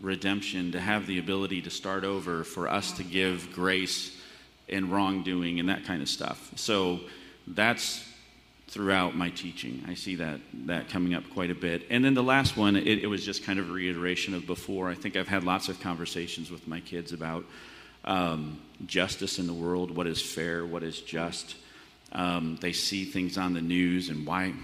redemption, 0.00 0.72
to 0.72 0.80
have 0.80 1.06
the 1.06 1.18
ability 1.18 1.62
to 1.62 1.70
start 1.70 2.04
over, 2.04 2.44
for 2.44 2.68
us 2.68 2.92
to 2.92 3.02
give 3.02 3.52
grace 3.52 4.20
in 4.68 4.90
wrongdoing 4.90 5.60
and 5.60 5.68
that 5.68 5.84
kind 5.84 6.02
of 6.02 6.08
stuff. 6.08 6.52
So 6.56 7.00
that's 7.46 8.04
throughout 8.68 9.14
my 9.16 9.30
teaching. 9.30 9.84
I 9.86 9.94
see 9.94 10.16
that 10.16 10.40
that 10.66 10.88
coming 10.88 11.14
up 11.14 11.22
quite 11.30 11.50
a 11.50 11.54
bit. 11.54 11.86
And 11.90 12.04
then 12.04 12.14
the 12.14 12.22
last 12.22 12.56
one, 12.56 12.76
it, 12.76 12.86
it 12.86 13.06
was 13.06 13.24
just 13.24 13.44
kind 13.44 13.58
of 13.58 13.68
a 13.68 13.72
reiteration 13.72 14.34
of 14.34 14.46
before. 14.46 14.88
I 14.88 14.94
think 14.94 15.16
I've 15.16 15.28
had 15.28 15.44
lots 15.44 15.68
of 15.68 15.80
conversations 15.80 16.50
with 16.50 16.66
my 16.66 16.80
kids 16.80 17.12
about 17.12 17.44
um, 18.04 18.60
justice 18.86 19.38
in 19.38 19.46
the 19.46 19.52
world, 19.52 19.90
what 19.94 20.06
is 20.06 20.20
fair, 20.20 20.66
what 20.66 20.82
is 20.82 21.00
just. 21.00 21.56
Um, 22.12 22.58
they 22.60 22.72
see 22.72 23.04
things 23.04 23.38
on 23.38 23.54
the 23.54 23.60
news 23.60 24.08
and 24.08 24.26
why 24.26 24.54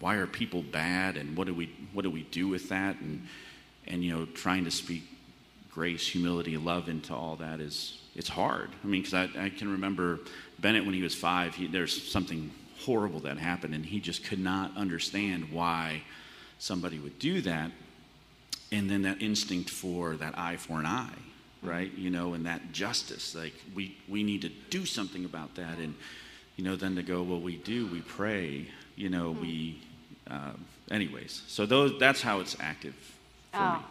why 0.00 0.14
are 0.16 0.26
people 0.26 0.62
bad 0.62 1.16
and 1.16 1.36
what 1.36 1.46
do 1.46 1.54
we 1.54 1.70
what 1.92 2.02
do 2.02 2.10
we 2.10 2.22
do 2.24 2.48
with 2.48 2.68
that 2.68 3.00
and 3.00 3.26
and 3.86 4.04
you 4.04 4.16
know 4.16 4.26
trying 4.26 4.64
to 4.64 4.70
speak 4.70 5.02
grace, 5.70 6.06
humility, 6.06 6.56
love 6.56 6.88
into 6.88 7.14
all 7.14 7.36
that 7.36 7.60
is 7.60 8.00
it's 8.18 8.28
hard. 8.28 8.68
I 8.82 8.86
mean, 8.86 9.02
because 9.02 9.14
I, 9.14 9.44
I 9.44 9.48
can 9.48 9.70
remember 9.70 10.18
Bennett 10.58 10.84
when 10.84 10.92
he 10.92 11.02
was 11.02 11.14
five. 11.14 11.54
He, 11.54 11.68
there's 11.68 12.10
something 12.10 12.50
horrible 12.80 13.20
that 13.20 13.38
happened, 13.38 13.74
and 13.74 13.86
he 13.86 14.00
just 14.00 14.24
could 14.24 14.40
not 14.40 14.76
understand 14.76 15.52
why 15.52 16.02
somebody 16.58 16.98
would 16.98 17.18
do 17.20 17.40
that. 17.42 17.70
And 18.72 18.90
then 18.90 19.02
that 19.02 19.22
instinct 19.22 19.70
for 19.70 20.16
that 20.16 20.36
eye 20.36 20.56
for 20.56 20.80
an 20.80 20.84
eye, 20.84 21.14
right? 21.62 21.90
You 21.96 22.10
know, 22.10 22.34
and 22.34 22.44
that 22.44 22.72
justice. 22.72 23.34
Like 23.34 23.54
we 23.74 23.96
we 24.08 24.22
need 24.24 24.42
to 24.42 24.50
do 24.68 24.84
something 24.84 25.24
about 25.24 25.54
that, 25.54 25.78
and 25.78 25.94
you 26.56 26.64
know, 26.64 26.74
then 26.74 26.96
to 26.96 27.02
go, 27.04 27.22
well, 27.22 27.40
we 27.40 27.56
do. 27.56 27.86
We 27.86 28.00
pray. 28.00 28.66
You 28.96 29.08
know, 29.10 29.30
we. 29.30 29.80
Uh, 30.28 30.50
anyways, 30.90 31.42
so 31.46 31.64
those 31.64 31.98
that's 31.98 32.20
how 32.20 32.40
it's 32.40 32.56
active 32.60 32.94
for 33.52 33.60
Oh, 33.60 33.72
me. 33.74 33.84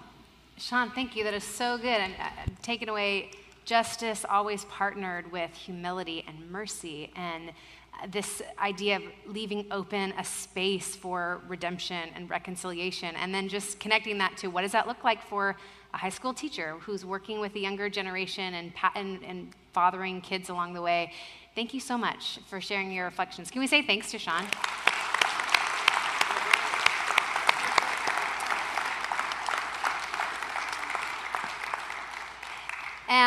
Sean, 0.60 0.92
thank 0.92 1.16
you. 1.16 1.24
That 1.24 1.34
is 1.34 1.44
so 1.44 1.78
good. 1.78 1.88
And 1.88 2.14
uh, 2.20 2.30
taking 2.62 2.90
away 2.90 3.32
justice 3.68 4.26
always 4.30 4.64
partnered 4.66 5.30
with 5.30 5.54
humility 5.54 6.24
and 6.26 6.50
mercy. 6.50 7.12
And 7.18 7.50
uh, 7.50 8.08
this 8.10 8.42
idea 8.60 8.96
of 8.96 9.04
leaving 9.26 9.68
open 9.72 10.14
a 10.18 10.24
space 10.24 10.96
for 10.96 11.42
redemption 11.50 12.10
and 12.16 12.30
reconciliation, 12.30 13.14
and 13.18 13.36
then 13.36 13.50
just 13.50 13.80
connecting 13.80 14.18
that 14.20 14.38
to 14.38 14.48
what 14.48 14.62
does 14.62 14.72
that 14.72 14.88
look 14.88 15.04
like 15.04 15.22
for 15.22 15.58
a 15.94 15.98
high 15.98 16.10
school 16.10 16.34
teacher 16.34 16.76
who's 16.80 17.04
working 17.04 17.42
with 17.42 17.52
the 17.54 17.60
younger 17.60 17.90
generation 17.90 18.54
and, 18.54 18.72
and, 18.96 19.24
and 19.24 19.50
fathering 19.74 20.22
kids 20.22 20.50
along 20.50 20.74
the 20.74 20.82
way. 20.82 21.12
Thank 21.54 21.74
you 21.74 21.82
so 21.82 21.98
much 21.98 22.40
for 22.48 22.62
sharing 22.62 22.92
your 22.92 23.06
reflections. 23.06 23.52
Can 23.52 23.60
we 23.60 23.68
say 23.68 23.82
thanks 23.82 24.12
to 24.12 24.18
Sean? 24.18 24.46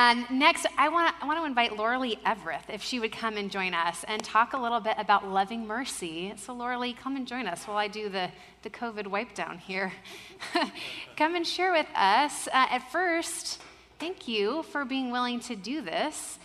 And 0.03 0.31
next, 0.31 0.65
I 0.79 0.89
want, 0.89 1.15
to, 1.15 1.23
I 1.23 1.27
want 1.27 1.41
to 1.41 1.45
invite 1.45 1.77
Laura 1.77 1.99
Lee 1.99 2.19
Everett 2.25 2.63
if 2.71 2.83
she 2.83 2.99
would 2.99 3.13
come 3.13 3.37
and 3.37 3.51
join 3.51 3.75
us 3.75 4.03
and 4.09 4.25
talk 4.25 4.55
a 4.55 4.57
little 4.57 4.81
bit 4.81 4.95
about 4.97 5.29
loving 5.29 5.67
mercy. 5.67 6.33
So, 6.39 6.55
Laura 6.55 6.79
Lee, 6.79 6.95
come 6.95 7.17
and 7.17 7.27
join 7.27 7.47
us 7.47 7.65
while 7.65 7.77
I 7.77 7.87
do 7.87 8.09
the, 8.09 8.31
the 8.63 8.71
COVID 8.71 9.09
wipe 9.09 9.35
down 9.35 9.59
here. 9.59 9.93
come 11.19 11.35
and 11.35 11.47
share 11.47 11.71
with 11.73 11.87
us. 11.95 12.49
Uh, 12.49 12.67
at 12.71 12.91
first, 12.91 13.61
thank 13.99 14.27
you 14.27 14.63
for 14.73 14.87
being 14.87 15.11
willing 15.11 15.39
to 15.41 15.55
do 15.55 15.83
this. 15.83 16.39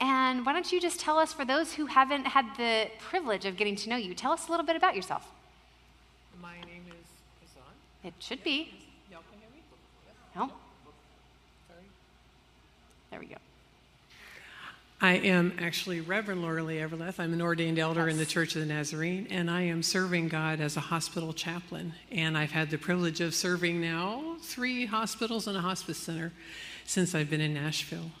And 0.00 0.44
why 0.44 0.52
don't 0.52 0.72
you 0.72 0.80
just 0.80 0.98
tell 0.98 1.16
us, 1.16 1.32
for 1.32 1.44
those 1.44 1.72
who 1.72 1.86
haven't 1.86 2.24
had 2.24 2.44
the 2.56 2.90
privilege 2.98 3.44
of 3.44 3.56
getting 3.56 3.76
to 3.76 3.88
know 3.88 3.96
you, 3.98 4.14
tell 4.14 4.32
us 4.32 4.48
a 4.48 4.50
little 4.50 4.66
bit 4.66 4.74
about 4.74 4.96
yourself. 4.96 5.30
My 6.42 6.54
name 6.54 6.82
is 6.88 7.06
Hassan. 7.40 7.72
It 8.02 8.14
should 8.18 8.42
be. 8.42 8.74
Y'all 9.12 9.20
can 9.30 9.38
hear 9.38 9.50
me? 9.54 9.62
No? 10.34 10.50
There 13.10 13.18
we 13.18 13.26
go. 13.26 13.36
I 15.00 15.14
am 15.14 15.54
actually 15.58 16.00
Reverend 16.00 16.42
Laura 16.42 16.62
Lee 16.62 16.76
Everleth. 16.76 17.18
I'm 17.18 17.32
an 17.32 17.42
ordained 17.42 17.78
elder 17.78 18.08
in 18.08 18.18
the 18.18 18.26
Church 18.26 18.54
of 18.54 18.60
the 18.60 18.72
Nazarene, 18.72 19.26
and 19.30 19.50
I 19.50 19.62
am 19.62 19.82
serving 19.82 20.28
God 20.28 20.60
as 20.60 20.76
a 20.76 20.80
hospital 20.80 21.32
chaplain. 21.32 21.94
And 22.12 22.38
I've 22.38 22.52
had 22.52 22.70
the 22.70 22.78
privilege 22.78 23.20
of 23.20 23.34
serving 23.34 23.80
now 23.80 24.36
three 24.42 24.86
hospitals 24.86 25.48
and 25.48 25.56
a 25.56 25.60
hospice 25.60 25.98
center 25.98 26.32
since 26.84 27.14
I've 27.14 27.28
been 27.28 27.40
in 27.40 27.54
Nashville. 27.54 28.12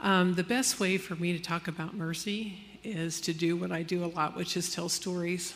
Um, 0.00 0.34
the 0.34 0.44
best 0.44 0.78
way 0.78 0.98
for 0.98 1.16
me 1.16 1.32
to 1.32 1.42
talk 1.42 1.66
about 1.66 1.94
mercy 1.94 2.58
is 2.84 3.20
to 3.22 3.32
do 3.32 3.56
what 3.56 3.72
I 3.72 3.82
do 3.82 4.04
a 4.04 4.06
lot, 4.06 4.36
which 4.36 4.56
is 4.56 4.72
tell 4.72 4.88
stories. 4.88 5.54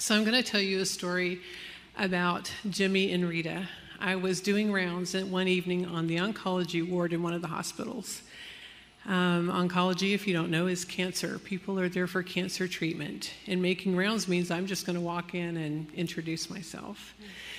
So 0.00 0.16
I'm 0.16 0.24
going 0.24 0.34
to 0.34 0.42
tell 0.42 0.60
you 0.60 0.80
a 0.80 0.86
story 0.86 1.40
about 1.96 2.50
Jimmy 2.68 3.12
and 3.12 3.28
Rita. 3.28 3.68
I 4.04 4.16
was 4.16 4.42
doing 4.42 4.70
rounds 4.70 5.16
one 5.16 5.48
evening 5.48 5.86
on 5.86 6.06
the 6.06 6.16
oncology 6.16 6.86
ward 6.86 7.14
in 7.14 7.22
one 7.22 7.32
of 7.32 7.40
the 7.40 7.48
hospitals. 7.48 8.20
Um, 9.06 9.48
oncology, 9.48 10.12
if 10.12 10.26
you 10.26 10.34
don't 10.34 10.50
know, 10.50 10.66
is 10.66 10.84
cancer. 10.84 11.38
People 11.38 11.80
are 11.80 11.88
there 11.88 12.06
for 12.06 12.22
cancer 12.22 12.68
treatment. 12.68 13.32
And 13.46 13.62
making 13.62 13.96
rounds 13.96 14.28
means 14.28 14.50
I'm 14.50 14.66
just 14.66 14.84
going 14.84 14.96
to 14.96 15.00
walk 15.00 15.34
in 15.34 15.56
and 15.56 15.90
introduce 15.94 16.50
myself. 16.50 17.14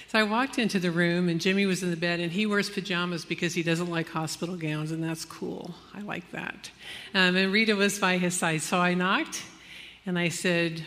So 0.08 0.20
I 0.20 0.24
walked 0.24 0.60
into 0.60 0.80
the 0.80 0.92
room, 0.92 1.30
and 1.30 1.42
Jimmy 1.42 1.66
was 1.66 1.82
in 1.82 1.90
the 1.90 1.98
bed, 1.98 2.20
and 2.20 2.32
he 2.32 2.46
wears 2.46 2.70
pajamas 2.70 3.26
because 3.26 3.56
he 3.56 3.64
doesn't 3.64 3.90
like 3.90 4.08
hospital 4.10 4.56
gowns, 4.56 4.92
and 4.92 5.04
that's 5.04 5.26
cool. 5.26 5.74
I 5.96 6.02
like 6.02 6.30
that. 6.30 6.70
Um, 7.16 7.36
and 7.36 7.52
Rita 7.52 7.76
was 7.76 7.98
by 7.98 8.20
his 8.20 8.36
side. 8.36 8.62
So 8.62 8.78
I 8.78 8.94
knocked, 8.94 9.42
and 10.06 10.20
I 10.20 10.30
said, 10.30 10.86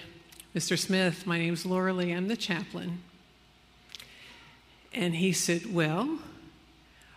Mr. 0.54 0.78
Smith, 0.78 1.26
my 1.26 1.36
name's 1.36 1.66
Laura 1.66 1.92
Lee. 1.92 2.12
I'm 2.12 2.28
the 2.28 2.36
chaplain. 2.36 3.02
And 4.92 5.14
he 5.14 5.32
said, 5.32 5.72
Well, 5.72 6.18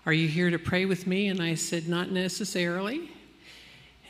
are 0.05 0.13
you 0.13 0.27
here 0.27 0.49
to 0.49 0.59
pray 0.59 0.85
with 0.85 1.07
me? 1.07 1.27
And 1.27 1.41
I 1.41 1.55
said, 1.55 1.87
Not 1.87 2.11
necessarily. 2.11 3.11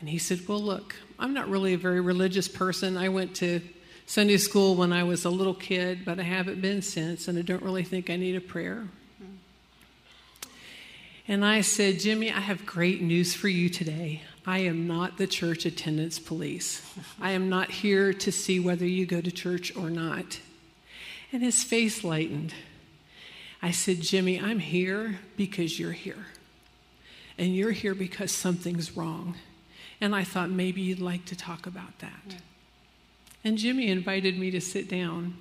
And 0.00 0.08
he 0.08 0.18
said, 0.18 0.46
Well, 0.48 0.60
look, 0.60 0.94
I'm 1.18 1.34
not 1.34 1.48
really 1.48 1.74
a 1.74 1.78
very 1.78 2.00
religious 2.00 2.48
person. 2.48 2.96
I 2.96 3.08
went 3.08 3.36
to 3.36 3.60
Sunday 4.06 4.36
school 4.36 4.74
when 4.74 4.92
I 4.92 5.04
was 5.04 5.24
a 5.24 5.30
little 5.30 5.54
kid, 5.54 6.04
but 6.04 6.18
I 6.18 6.24
haven't 6.24 6.60
been 6.60 6.82
since, 6.82 7.28
and 7.28 7.38
I 7.38 7.42
don't 7.42 7.62
really 7.62 7.84
think 7.84 8.10
I 8.10 8.16
need 8.16 8.36
a 8.36 8.40
prayer. 8.40 8.88
And 11.28 11.44
I 11.44 11.60
said, 11.60 12.00
Jimmy, 12.00 12.32
I 12.32 12.40
have 12.40 12.66
great 12.66 13.00
news 13.00 13.32
for 13.32 13.48
you 13.48 13.68
today. 13.68 14.22
I 14.44 14.58
am 14.58 14.88
not 14.88 15.18
the 15.18 15.28
church 15.28 15.64
attendance 15.64 16.18
police. 16.18 16.82
I 17.20 17.30
am 17.30 17.48
not 17.48 17.70
here 17.70 18.12
to 18.12 18.32
see 18.32 18.58
whether 18.58 18.84
you 18.84 19.06
go 19.06 19.20
to 19.20 19.30
church 19.30 19.74
or 19.76 19.88
not. 19.88 20.40
And 21.30 21.42
his 21.42 21.62
face 21.62 22.02
lightened. 22.02 22.52
I 23.62 23.70
said, 23.70 24.00
Jimmy, 24.00 24.40
I'm 24.40 24.58
here 24.58 25.20
because 25.36 25.78
you're 25.78 25.92
here. 25.92 26.26
And 27.38 27.54
you're 27.54 27.70
here 27.70 27.94
because 27.94 28.32
something's 28.32 28.96
wrong. 28.96 29.36
And 30.00 30.14
I 30.14 30.24
thought 30.24 30.50
maybe 30.50 30.80
you'd 30.80 31.00
like 31.00 31.24
to 31.26 31.36
talk 31.36 31.66
about 31.66 32.00
that. 32.00 32.36
And 33.44 33.56
Jimmy 33.56 33.88
invited 33.88 34.36
me 34.36 34.50
to 34.50 34.60
sit 34.60 34.88
down. 34.88 35.36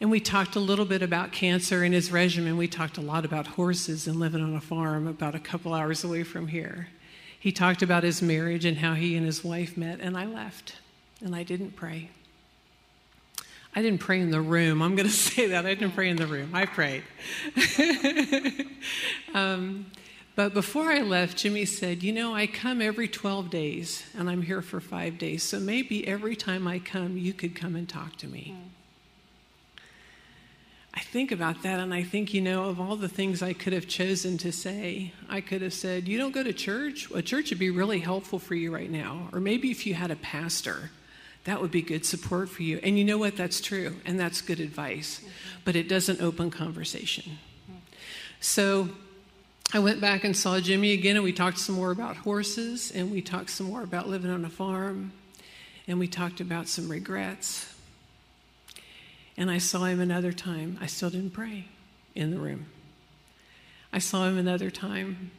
And 0.00 0.10
we 0.10 0.18
talked 0.18 0.56
a 0.56 0.60
little 0.60 0.84
bit 0.84 1.02
about 1.02 1.30
cancer 1.30 1.84
and 1.84 1.94
his 1.94 2.10
regimen. 2.10 2.56
We 2.56 2.68
talked 2.68 2.98
a 2.98 3.02
lot 3.02 3.24
about 3.24 3.46
horses 3.46 4.06
and 4.06 4.18
living 4.18 4.42
on 4.42 4.54
a 4.56 4.60
farm 4.60 5.06
about 5.06 5.34
a 5.34 5.40
couple 5.40 5.74
hours 5.74 6.02
away 6.02 6.24
from 6.24 6.48
here. 6.48 6.88
He 7.38 7.52
talked 7.52 7.82
about 7.82 8.02
his 8.02 8.20
marriage 8.20 8.64
and 8.64 8.78
how 8.78 8.94
he 8.94 9.16
and 9.16 9.24
his 9.24 9.44
wife 9.44 9.76
met, 9.76 10.00
and 10.00 10.16
I 10.16 10.26
left. 10.26 10.76
And 11.22 11.34
I 11.34 11.42
didn't 11.42 11.76
pray. 11.76 12.10
I 13.74 13.82
didn't 13.82 14.00
pray 14.00 14.20
in 14.20 14.30
the 14.30 14.40
room. 14.40 14.82
I'm 14.82 14.96
going 14.96 15.08
to 15.08 15.14
say 15.14 15.48
that. 15.48 15.66
I 15.66 15.74
didn't 15.74 15.94
pray 15.94 16.08
in 16.10 16.16
the 16.16 16.26
room. 16.26 16.54
I 16.54 16.66
prayed. 16.66 17.04
um, 19.34 19.86
but 20.36 20.54
before 20.54 20.90
I 20.90 21.00
left, 21.00 21.36
Jimmy 21.36 21.64
said, 21.64 22.02
You 22.02 22.12
know, 22.12 22.34
I 22.34 22.46
come 22.46 22.80
every 22.80 23.08
12 23.08 23.50
days 23.50 24.04
and 24.16 24.30
I'm 24.30 24.42
here 24.42 24.62
for 24.62 24.80
five 24.80 25.18
days. 25.18 25.42
So 25.42 25.60
maybe 25.60 26.06
every 26.06 26.36
time 26.36 26.66
I 26.66 26.78
come, 26.78 27.16
you 27.16 27.32
could 27.32 27.54
come 27.54 27.76
and 27.76 27.88
talk 27.88 28.16
to 28.18 28.26
me. 28.26 28.56
I 30.92 31.00
think 31.00 31.30
about 31.30 31.62
that 31.62 31.78
and 31.78 31.94
I 31.94 32.02
think, 32.02 32.34
you 32.34 32.40
know, 32.40 32.64
of 32.64 32.80
all 32.80 32.96
the 32.96 33.08
things 33.08 33.42
I 33.42 33.52
could 33.52 33.72
have 33.72 33.86
chosen 33.86 34.38
to 34.38 34.50
say, 34.50 35.12
I 35.28 35.40
could 35.40 35.62
have 35.62 35.72
said, 35.72 36.08
You 36.08 36.18
don't 36.18 36.32
go 36.32 36.42
to 36.42 36.52
church? 36.52 37.08
A 37.14 37.22
church 37.22 37.50
would 37.50 37.58
be 37.58 37.70
really 37.70 38.00
helpful 38.00 38.38
for 38.38 38.54
you 38.54 38.74
right 38.74 38.90
now. 38.90 39.28
Or 39.32 39.40
maybe 39.40 39.70
if 39.70 39.86
you 39.86 39.94
had 39.94 40.10
a 40.10 40.16
pastor, 40.16 40.90
that 41.44 41.60
would 41.60 41.70
be 41.70 41.82
good 41.82 42.04
support 42.04 42.48
for 42.48 42.62
you. 42.62 42.78
And 42.82 42.98
you 42.98 43.04
know 43.04 43.18
what? 43.18 43.36
That's 43.36 43.60
true. 43.60 43.96
And 44.04 44.20
that's 44.20 44.40
good 44.40 44.60
advice. 44.60 45.24
But 45.64 45.76
it 45.76 45.88
doesn't 45.88 46.20
open 46.20 46.50
conversation. 46.50 47.38
So 48.40 48.90
I 49.72 49.78
went 49.78 50.00
back 50.00 50.24
and 50.24 50.36
saw 50.36 50.58
Jimmy 50.58 50.92
again, 50.92 51.16
and 51.16 51.24
we 51.24 51.32
talked 51.32 51.58
some 51.58 51.76
more 51.76 51.92
about 51.92 52.16
horses, 52.16 52.90
and 52.90 53.10
we 53.10 53.22
talked 53.22 53.50
some 53.50 53.68
more 53.68 53.82
about 53.82 54.08
living 54.08 54.30
on 54.30 54.44
a 54.44 54.50
farm, 54.50 55.12
and 55.86 55.98
we 55.98 56.08
talked 56.08 56.40
about 56.40 56.66
some 56.66 56.88
regrets. 56.88 57.72
And 59.36 59.50
I 59.50 59.58
saw 59.58 59.84
him 59.84 60.00
another 60.00 60.32
time. 60.32 60.76
I 60.80 60.86
still 60.86 61.08
didn't 61.08 61.30
pray 61.30 61.66
in 62.14 62.32
the 62.32 62.38
room. 62.38 62.66
I 63.92 63.98
saw 63.98 64.26
him 64.26 64.36
another 64.36 64.70
time, 64.70 65.30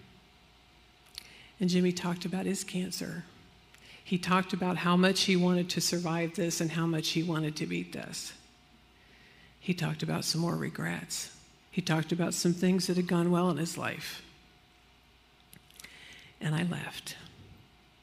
and 1.60 1.70
Jimmy 1.70 1.92
talked 1.92 2.24
about 2.24 2.46
his 2.46 2.64
cancer. 2.64 3.26
He 4.04 4.18
talked 4.18 4.54
about 4.54 4.78
how 4.78 4.98
much 4.98 5.22
he 5.24 5.36
wanted 5.36 5.70
to 5.70 5.82
survive 5.82 6.36
this 6.36 6.60
and 6.60 6.72
how 6.72 6.86
much 6.86 7.10
he 7.10 7.24
wanted 7.24 7.56
to 7.58 7.66
beat 7.66 7.94
this. 7.94 8.34
He 9.60 9.74
talked 9.74 10.04
about 10.04 10.26
some 10.26 10.42
more 10.42 10.56
regrets. 10.56 11.36
He 11.70 11.82
talked 11.82 12.12
about 12.12 12.34
some 12.34 12.54
things 12.54 12.88
that 12.88 12.98
had 12.98 13.08
gone 13.08 13.32
well 13.32 13.50
in 13.50 13.58
his 13.58 13.78
life. 13.78 14.22
And 16.42 16.56
I 16.56 16.64
left, 16.64 17.16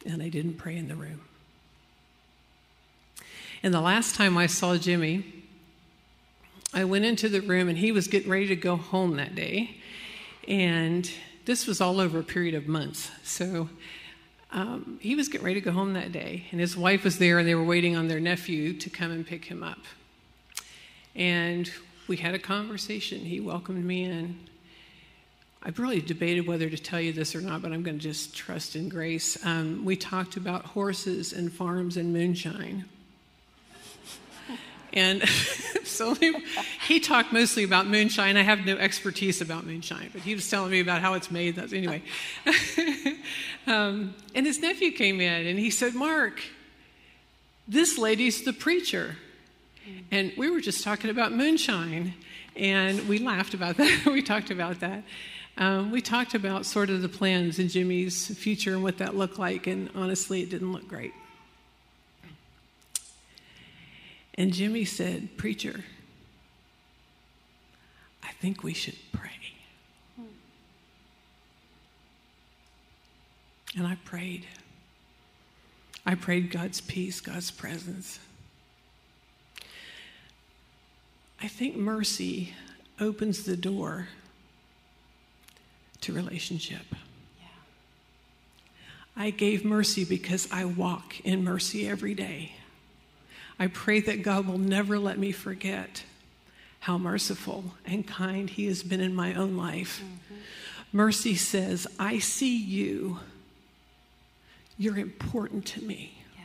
and 0.06 0.22
I 0.22 0.28
didn't 0.28 0.54
pray 0.54 0.76
in 0.76 0.88
the 0.88 0.94
room. 0.94 1.20
And 3.62 3.74
the 3.74 3.80
last 3.80 4.14
time 4.14 4.38
I 4.38 4.46
saw 4.46 4.76
Jimmy, 4.76 5.24
I 6.72 6.84
went 6.84 7.04
into 7.04 7.28
the 7.28 7.40
room, 7.40 7.68
and 7.68 7.76
he 7.76 7.90
was 7.90 8.06
getting 8.06 8.30
ready 8.30 8.46
to 8.46 8.56
go 8.56 8.76
home 8.76 9.16
that 9.16 9.34
day. 9.34 9.76
And 10.46 11.10
this 11.44 11.66
was 11.66 11.80
all 11.80 11.98
over 11.98 12.20
a 12.20 12.24
period 12.24 12.54
of 12.54 12.68
months. 12.68 13.10
So 13.24 13.68
um, 14.50 14.98
he 15.00 15.14
was 15.14 15.28
getting 15.28 15.46
ready 15.46 15.60
to 15.60 15.64
go 15.64 15.72
home 15.72 15.92
that 15.92 16.12
day, 16.12 16.46
and 16.50 16.60
his 16.60 16.76
wife 16.76 17.04
was 17.04 17.18
there, 17.18 17.38
and 17.38 17.46
they 17.46 17.54
were 17.54 17.64
waiting 17.64 17.96
on 17.96 18.08
their 18.08 18.20
nephew 18.20 18.72
to 18.74 18.90
come 18.90 19.10
and 19.10 19.26
pick 19.26 19.44
him 19.44 19.62
up. 19.62 19.80
And 21.14 21.70
we 22.06 22.16
had 22.16 22.34
a 22.34 22.38
conversation. 22.38 23.20
He 23.20 23.40
welcomed 23.40 23.84
me 23.84 24.04
in. 24.04 24.38
I've 25.62 25.78
really 25.78 26.00
debated 26.00 26.46
whether 26.46 26.70
to 26.70 26.78
tell 26.78 27.00
you 27.00 27.12
this 27.12 27.34
or 27.34 27.40
not, 27.40 27.60
but 27.60 27.72
I'm 27.72 27.82
going 27.82 27.98
to 27.98 28.02
just 28.02 28.34
trust 28.34 28.76
in 28.76 28.88
grace. 28.88 29.44
Um, 29.44 29.84
we 29.84 29.96
talked 29.96 30.36
about 30.36 30.64
horses 30.64 31.32
and 31.32 31.52
farms 31.52 31.96
and 31.96 32.12
moonshine. 32.12 32.86
And 34.92 35.26
so 35.84 36.14
he, 36.14 37.00
talked 37.00 37.32
mostly 37.32 37.64
about 37.64 37.86
moonshine. 37.86 38.36
I 38.36 38.42
have 38.42 38.64
no 38.64 38.76
expertise 38.76 39.40
about 39.40 39.66
moonshine, 39.66 40.10
but 40.12 40.22
he 40.22 40.34
was 40.34 40.48
telling 40.48 40.70
me 40.70 40.80
about 40.80 41.00
how 41.00 41.14
it's 41.14 41.30
made. 41.30 41.56
That's 41.56 41.72
anyway. 41.72 42.02
um, 43.66 44.14
and 44.34 44.46
his 44.46 44.60
nephew 44.60 44.92
came 44.92 45.20
in 45.20 45.46
and 45.46 45.58
he 45.58 45.70
said, 45.70 45.94
"Mark, 45.94 46.42
this 47.66 47.98
lady's 47.98 48.42
the 48.42 48.52
preacher." 48.52 49.16
And 50.10 50.32
we 50.36 50.50
were 50.50 50.60
just 50.60 50.84
talking 50.84 51.10
about 51.10 51.32
moonshine, 51.32 52.14
and 52.56 53.08
we 53.08 53.18
laughed 53.18 53.54
about 53.54 53.76
that. 53.78 54.06
we 54.06 54.22
talked 54.22 54.50
about 54.50 54.80
that. 54.80 55.02
Um, 55.56 55.90
we 55.90 56.00
talked 56.00 56.34
about 56.34 56.66
sort 56.66 56.88
of 56.88 57.02
the 57.02 57.08
plans 57.08 57.58
in 57.58 57.68
Jimmy's 57.68 58.28
future 58.38 58.74
and 58.74 58.82
what 58.82 58.98
that 58.98 59.16
looked 59.16 59.38
like, 59.38 59.66
and 59.66 59.90
honestly, 59.94 60.42
it 60.42 60.50
didn't 60.50 60.72
look 60.72 60.86
great. 60.86 61.12
And 64.38 64.52
Jimmy 64.52 64.84
said, 64.84 65.36
Preacher, 65.36 65.82
I 68.22 68.30
think 68.40 68.62
we 68.62 68.72
should 68.72 68.94
pray. 69.12 69.32
And 73.76 73.84
I 73.84 73.96
prayed. 74.04 74.46
I 76.06 76.14
prayed 76.14 76.52
God's 76.52 76.80
peace, 76.80 77.20
God's 77.20 77.50
presence. 77.50 78.20
I 81.42 81.48
think 81.48 81.76
mercy 81.76 82.54
opens 83.00 83.42
the 83.42 83.56
door 83.56 84.06
to 86.00 86.12
relationship. 86.12 86.94
I 89.16 89.30
gave 89.30 89.64
mercy 89.64 90.04
because 90.04 90.46
I 90.52 90.64
walk 90.64 91.20
in 91.22 91.42
mercy 91.42 91.88
every 91.88 92.14
day. 92.14 92.52
I 93.58 93.66
pray 93.66 94.00
that 94.00 94.22
God 94.22 94.46
will 94.46 94.58
never 94.58 94.98
let 94.98 95.18
me 95.18 95.32
forget 95.32 96.04
how 96.80 96.96
merciful 96.96 97.74
and 97.84 98.06
kind 98.06 98.48
He 98.48 98.66
has 98.66 98.82
been 98.82 99.00
in 99.00 99.14
my 99.14 99.34
own 99.34 99.56
life. 99.56 100.00
Mm-hmm. 100.02 100.40
Mercy 100.92 101.34
says, 101.34 101.86
I 101.98 102.18
see 102.18 102.56
you. 102.56 103.18
You're 104.78 104.98
important 104.98 105.66
to 105.66 105.82
me. 105.82 106.22
Yeah. 106.36 106.44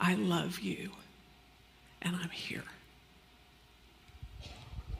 I 0.00 0.14
love 0.14 0.58
you. 0.58 0.90
And 2.02 2.16
I'm 2.16 2.30
here. 2.30 2.64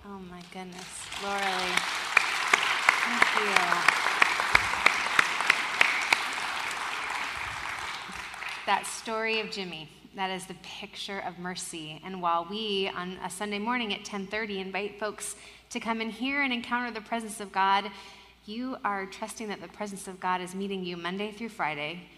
Oh 0.06 0.20
my 0.30 0.42
goodness. 0.52 1.06
Laura 1.22 1.40
thank 3.08 3.22
you. 3.36 3.54
That 8.66 8.86
story 8.86 9.40
of 9.40 9.50
Jimmy 9.50 9.88
that 10.18 10.30
is 10.30 10.46
the 10.46 10.54
picture 10.62 11.20
of 11.20 11.38
mercy. 11.38 12.00
And 12.04 12.20
while 12.20 12.46
we 12.50 12.90
on 12.94 13.18
a 13.24 13.30
Sunday 13.30 13.58
morning 13.58 13.94
at 13.94 14.04
10:30 14.04 14.58
invite 14.58 14.98
folks 14.98 15.36
to 15.70 15.78
come 15.78 16.00
in 16.00 16.10
here 16.10 16.42
and 16.42 16.52
encounter 16.52 16.90
the 16.92 17.00
presence 17.00 17.40
of 17.40 17.52
God, 17.52 17.90
you 18.44 18.78
are 18.84 19.06
trusting 19.06 19.48
that 19.48 19.60
the 19.60 19.68
presence 19.68 20.08
of 20.08 20.18
God 20.18 20.40
is 20.40 20.54
meeting 20.54 20.84
you 20.84 20.96
Monday 20.96 21.30
through 21.30 21.50
Friday 21.50 22.08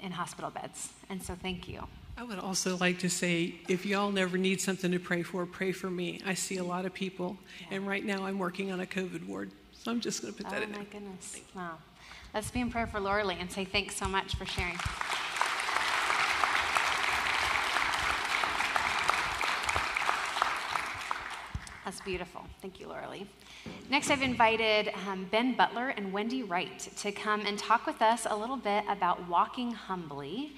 in 0.00 0.12
hospital 0.12 0.50
beds. 0.50 0.90
And 1.08 1.22
so 1.22 1.34
thank 1.34 1.68
you. 1.68 1.88
I 2.18 2.22
would 2.22 2.38
also 2.38 2.76
like 2.76 2.98
to 3.00 3.10
say 3.10 3.56
if 3.68 3.84
y'all 3.84 4.10
never 4.10 4.38
need 4.38 4.60
something 4.60 4.90
to 4.92 4.98
pray 4.98 5.22
for, 5.22 5.44
pray 5.46 5.72
for 5.72 5.90
me. 5.90 6.20
I 6.24 6.34
see 6.34 6.56
a 6.58 6.64
lot 6.64 6.86
of 6.86 6.94
people, 6.94 7.36
yeah. 7.60 7.76
and 7.76 7.86
right 7.86 8.04
now 8.04 8.24
I'm 8.24 8.38
working 8.38 8.70
on 8.70 8.80
a 8.80 8.86
COVID 8.86 9.26
ward. 9.26 9.50
So 9.82 9.90
I'm 9.90 10.00
just 10.00 10.22
going 10.22 10.32
to 10.32 10.42
put 10.42 10.50
that 10.50 10.60
oh 10.60 10.64
in 10.64 10.72
there. 10.72 10.80
Oh, 10.80 10.84
my 10.84 10.90
goodness. 10.90 11.40
Wow. 11.54 11.78
Let's 12.32 12.50
be 12.50 12.60
in 12.60 12.70
prayer 12.70 12.86
for 12.86 13.00
Laura 13.00 13.24
Lee 13.24 13.36
and 13.38 13.50
say 13.50 13.64
thanks 13.64 13.96
so 13.96 14.06
much 14.06 14.34
for 14.36 14.46
sharing. 14.46 14.78
That's 21.86 22.00
beautiful. 22.00 22.42
Thank 22.60 22.80
you, 22.80 22.88
Laura 22.88 23.08
Lee. 23.08 23.28
Next, 23.88 24.10
I've 24.10 24.20
invited 24.20 24.90
um, 25.06 25.28
Ben 25.30 25.54
Butler 25.54 25.90
and 25.90 26.12
Wendy 26.12 26.42
Wright 26.42 26.80
to 26.96 27.12
come 27.12 27.46
and 27.46 27.56
talk 27.56 27.86
with 27.86 28.02
us 28.02 28.26
a 28.28 28.34
little 28.36 28.56
bit 28.56 28.82
about 28.88 29.28
walking 29.28 29.70
humbly. 29.70 30.50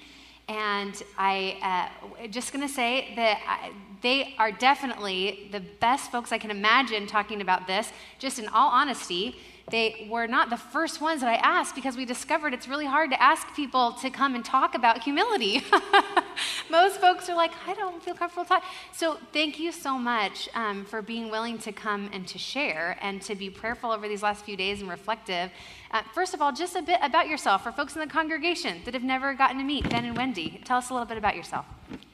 And 0.47 0.99
I 1.19 1.91
uh, 2.19 2.27
just 2.29 2.51
going 2.51 2.67
to 2.67 2.73
say 2.73 3.13
that 3.15 3.41
I, 3.47 3.71
they 4.01 4.33
are 4.39 4.51
definitely 4.51 5.49
the 5.51 5.59
best 5.59 6.11
folks 6.11 6.31
I 6.31 6.39
can 6.39 6.49
imagine 6.49 7.05
talking 7.05 7.41
about 7.41 7.67
this, 7.67 7.91
just 8.17 8.39
in 8.39 8.47
all 8.47 8.69
honesty 8.69 9.35
they 9.69 10.07
were 10.09 10.25
not 10.25 10.49
the 10.49 10.57
first 10.57 10.99
ones 10.99 11.21
that 11.21 11.29
I 11.29 11.35
asked 11.35 11.75
because 11.75 11.95
we 11.95 12.05
discovered 12.05 12.55
it's 12.55 12.67
really 12.67 12.87
hard 12.87 13.11
to 13.11 13.21
ask 13.21 13.55
people 13.55 13.91
to 14.01 14.09
come 14.09 14.33
and 14.33 14.43
talk 14.43 14.73
about 14.73 15.03
humility. 15.03 15.61
Most 16.69 16.99
folks 16.99 17.29
are 17.29 17.35
like, 17.35 17.51
I 17.67 17.73
don't 17.73 18.01
feel 18.03 18.13
comfortable 18.13 18.45
talking. 18.45 18.67
So 18.91 19.17
thank 19.33 19.59
you 19.59 19.71
so 19.71 19.97
much 19.97 20.49
um, 20.53 20.85
for 20.85 21.01
being 21.01 21.29
willing 21.29 21.57
to 21.59 21.71
come 21.71 22.09
and 22.13 22.27
to 22.27 22.37
share 22.37 22.97
and 23.01 23.21
to 23.23 23.35
be 23.35 23.49
prayerful 23.49 23.91
over 23.91 24.07
these 24.07 24.23
last 24.23 24.45
few 24.45 24.55
days 24.57 24.81
and 24.81 24.89
reflective. 24.89 25.51
Uh, 25.91 26.01
first 26.13 26.33
of 26.33 26.41
all, 26.41 26.51
just 26.51 26.75
a 26.75 26.81
bit 26.81 26.99
about 27.01 27.27
yourself 27.27 27.63
for 27.63 27.71
folks 27.71 27.95
in 27.95 28.01
the 28.01 28.07
congregation 28.07 28.81
that 28.85 28.93
have 28.93 29.03
never 29.03 29.33
gotten 29.33 29.57
to 29.57 29.63
meet 29.63 29.89
Ben 29.89 30.05
and 30.05 30.15
Wendy. 30.15 30.61
Tell 30.65 30.77
us 30.77 30.89
a 30.89 30.93
little 30.93 31.07
bit 31.07 31.17
about 31.17 31.35
yourself. 31.35 31.65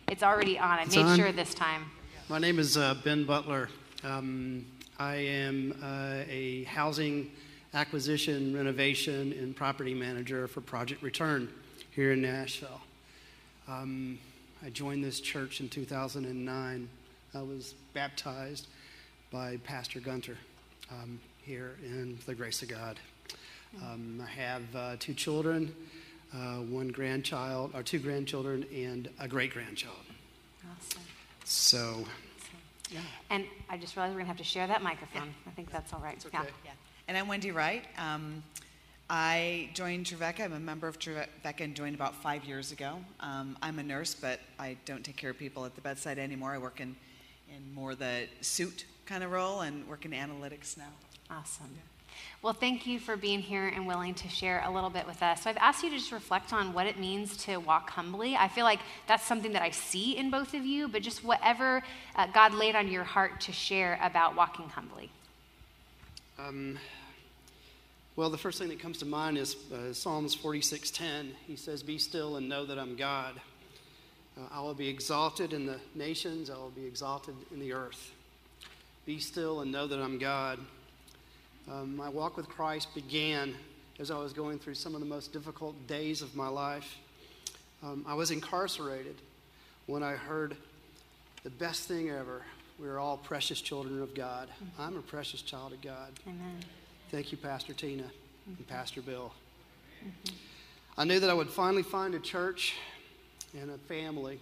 It's 0.08 0.24
already 0.24 0.58
on. 0.58 0.80
I 0.80 0.84
it's 0.84 0.96
made 0.96 1.06
on. 1.06 1.18
sure 1.18 1.32
this 1.32 1.54
time. 1.54 1.86
My 2.30 2.40
name 2.40 2.60
is 2.60 2.78
uh, 2.78 2.96
Ben 3.04 3.26
Butler. 3.26 3.70
Um, 4.04 4.66
I 4.98 5.16
am 5.16 5.78
uh, 5.84 6.24
a 6.30 6.64
housing 6.66 7.32
acquisition, 7.74 8.56
renovation, 8.56 9.34
and 9.34 9.56
property 9.56 9.94
manager 9.94 10.48
for 10.48 10.62
Project 10.62 11.04
Return 11.04 11.50
here 11.92 12.14
in 12.14 12.22
Nashville. 12.22 12.82
Um, 13.68 14.20
I 14.64 14.70
joined 14.70 15.04
this 15.04 15.20
church 15.20 15.60
in 15.60 15.70
2009. 15.70 16.90
I 17.34 17.42
was 17.42 17.74
baptized 17.94 18.68
by 19.32 19.58
Pastor 19.64 20.00
Gunter 20.00 20.38
um, 20.92 21.20
here 21.44 21.76
in 21.84 22.18
the 22.26 22.36
grace 22.36 22.62
of 22.62 22.70
God. 22.70 23.00
Um, 23.82 24.24
I 24.24 24.30
have 24.30 24.76
uh, 24.76 24.96
two 25.00 25.14
children, 25.14 25.74
uh, 26.34 26.58
one 26.58 26.90
grandchild, 26.90 27.72
or 27.74 27.82
two 27.82 28.00
grandchildren, 28.00 28.66
and 28.74 29.10
a 29.20 29.28
great 29.28 29.52
grandchild. 29.52 29.96
Awesome. 30.64 31.02
So, 31.44 32.06
yeah. 32.92 33.00
And 33.32 33.46
I 33.70 33.78
just 33.78 33.96
realized 33.96 34.14
we're 34.14 34.20
going 34.20 34.26
to 34.26 34.30
have 34.30 34.38
to 34.38 34.44
share 34.44 34.68
that 34.68 34.84
microphone. 34.84 35.28
Yeah. 35.28 35.52
I 35.52 35.52
think 35.52 35.72
that's 35.72 35.92
all 35.92 36.00
right. 36.00 36.24
Okay. 36.24 36.38
Yeah. 36.38 36.50
yeah. 36.66 36.72
And 37.08 37.18
I'm 37.18 37.28
Wendy 37.28 37.52
Wright. 37.52 37.84
Um, 37.98 38.44
I 39.10 39.70
joined 39.74 40.08
Trevecca. 40.08 40.44
I'm 40.44 40.54
a 40.54 40.60
member 40.60 40.88
of 40.88 40.98
Trevecca 40.98 41.64
and 41.64 41.76
joined 41.76 41.94
about 41.94 42.16
five 42.16 42.44
years 42.44 42.72
ago. 42.72 42.98
Um, 43.20 43.56
I'm 43.62 43.78
a 43.78 43.84
nurse, 43.84 44.16
but 44.16 44.40
I 44.58 44.78
don't 44.86 45.04
take 45.04 45.16
care 45.16 45.30
of 45.30 45.38
people 45.38 45.64
at 45.66 45.76
the 45.76 45.82
bedside 45.82 46.18
anymore. 46.18 46.54
I 46.54 46.58
work 46.58 46.82
in, 46.82 46.96
in 47.56 47.74
more 47.74 47.94
the 47.94 48.28
suit 48.42 48.86
kind 49.06 49.24
of 49.24 49.32
role 49.32 49.62
and 49.62 49.88
work 49.88 50.06
in 50.06 50.12
analytics 50.12 50.76
now. 50.76 50.90
Awesome. 51.30 51.70
Yeah. 51.76 51.82
Well, 52.42 52.54
thank 52.54 52.88
you 52.88 53.00
for 53.00 53.16
being 53.16 53.42
here 53.42 53.68
and 53.68 53.86
willing 53.86 54.16
to 54.16 54.30
share 54.30 54.64
a 54.66 54.72
little 54.72 54.90
bit 54.90 55.06
with 55.06 55.22
us. 55.22 55.44
So, 55.44 55.50
I've 55.50 55.58
asked 55.58 55.84
you 55.84 55.90
to 55.90 55.98
just 55.98 56.12
reflect 56.12 56.54
on 56.54 56.74
what 56.74 56.88
it 56.88 56.98
means 56.98 57.38
to 57.46 57.58
walk 57.58 57.90
humbly. 57.92 58.36
I 58.36 58.48
feel 58.48 58.64
like 58.64 58.80
that's 59.08 59.26
something 59.26 59.52
that 59.54 59.62
I 59.62 59.70
see 59.70 60.18
in 60.18 60.32
both 60.32 60.54
of 60.54 60.66
you, 60.66 60.88
but 60.88 61.02
just 61.02 61.24
whatever 61.24 61.84
uh, 62.16 62.28
God 62.28 62.54
laid 62.54 62.76
on 62.76 62.88
your 62.88 63.04
heart 63.04 63.42
to 63.42 63.52
share 63.52 64.00
about 64.02 64.36
walking 64.36 64.70
humbly. 64.70 65.12
Um, 66.40 66.80
well, 68.16 68.30
the 68.30 68.38
first 68.38 68.60
thing 68.60 68.70
that 68.70 68.80
comes 68.80 69.00
to 69.00 69.06
mind 69.06 69.38
is 69.38 69.56
uh, 69.72 69.94
Psalms 69.94 70.36
46:10. 70.36 71.32
He 71.48 71.56
says, 71.56 71.84
"Be 71.84 71.98
still 71.98 72.38
and 72.38 72.48
know 72.48 72.66
that 72.66 72.80
I'm 72.80 72.96
God. 72.96 73.40
Uh, 74.38 74.42
I 74.52 74.62
will 74.62 74.74
be 74.74 74.88
exalted 74.88 75.54
in 75.54 75.66
the 75.66 75.80
nations. 75.94 76.50
I 76.50 76.56
will 76.56 76.70
be 76.70 76.86
exalted 76.86 77.36
in 77.52 77.60
the 77.60 77.74
earth. 77.74 78.12
Be 79.06 79.20
still 79.20 79.62
and 79.62 79.72
know 79.72 79.88
that 79.88 80.00
I'm 80.00 80.18
God." 80.18 80.60
Um, 81.70 81.98
my 81.98 82.10
walk 82.10 82.38
with 82.38 82.48
Christ 82.48 82.94
began 82.94 83.56
as 84.00 84.12
I 84.12 84.18
was 84.18 84.34
going 84.34 84.60
through 84.60 84.76
some 84.76 84.94
of 84.94 85.00
the 85.00 85.08
most 85.08 85.34
difficult 85.34 85.76
days 85.88 86.22
of 86.22 86.36
my 86.36 86.48
life. 86.48 86.98
Um, 87.84 88.06
I 88.08 88.14
was 88.14 88.32
incarcerated 88.32 89.16
when 89.88 90.04
I 90.04 90.14
heard 90.14 90.56
the 91.44 91.50
best 91.50 91.88
thing 91.88 92.10
ever 92.10 92.44
we 92.80 92.88
are 92.88 93.00
all 93.00 93.18
precious 93.18 93.62
children 93.62 94.02
of 94.02 94.14
God. 94.14 94.50
Mm-hmm. 94.50 94.82
I'm 94.82 94.98
a 94.98 95.02
precious 95.02 95.42
child 95.42 95.74
of 95.74 95.82
God. 95.82 96.12
Amen. 96.28 96.60
Thank 97.12 97.32
you, 97.32 97.38
Pastor 97.38 97.74
Tina 97.74 98.04
and 98.48 98.68
Pastor 98.68 99.00
Bill. 99.00 99.32
Mm-hmm. 100.04 100.36
I 100.98 101.04
knew 101.04 101.20
that 101.20 101.30
I 101.30 101.34
would 101.34 101.50
finally 101.50 101.84
find 101.84 102.16
a 102.16 102.20
church 102.20 102.74
and 103.60 103.70
a 103.70 103.78
family 103.78 104.40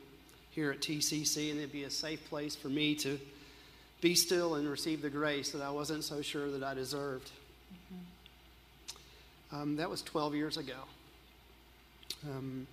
here 0.52 0.72
at 0.72 0.80
TCC, 0.80 1.52
and 1.52 1.60
it'd 1.60 1.74
be 1.74 1.84
a 1.84 1.90
safe 1.90 2.24
place 2.30 2.56
for 2.56 2.70
me 2.70 2.96
to 2.96 3.20
be 4.00 4.16
still 4.16 4.56
and 4.56 4.70
receive 4.70 5.02
the 5.02 5.10
grace 5.10 5.52
that 5.52 5.62
I 5.62 5.72
wasn't 5.72 6.06
so 6.06 6.22
sure 6.22 6.50
that 6.52 6.64
I 6.64 6.74
deserved. 6.74 7.32
Mm-hmm. 7.92 9.56
Um, 9.56 9.76
that 9.76 9.90
was 9.90 10.02
12 10.02 10.34
years 10.34 10.56
ago. 10.56 10.78
Um, 12.26 12.66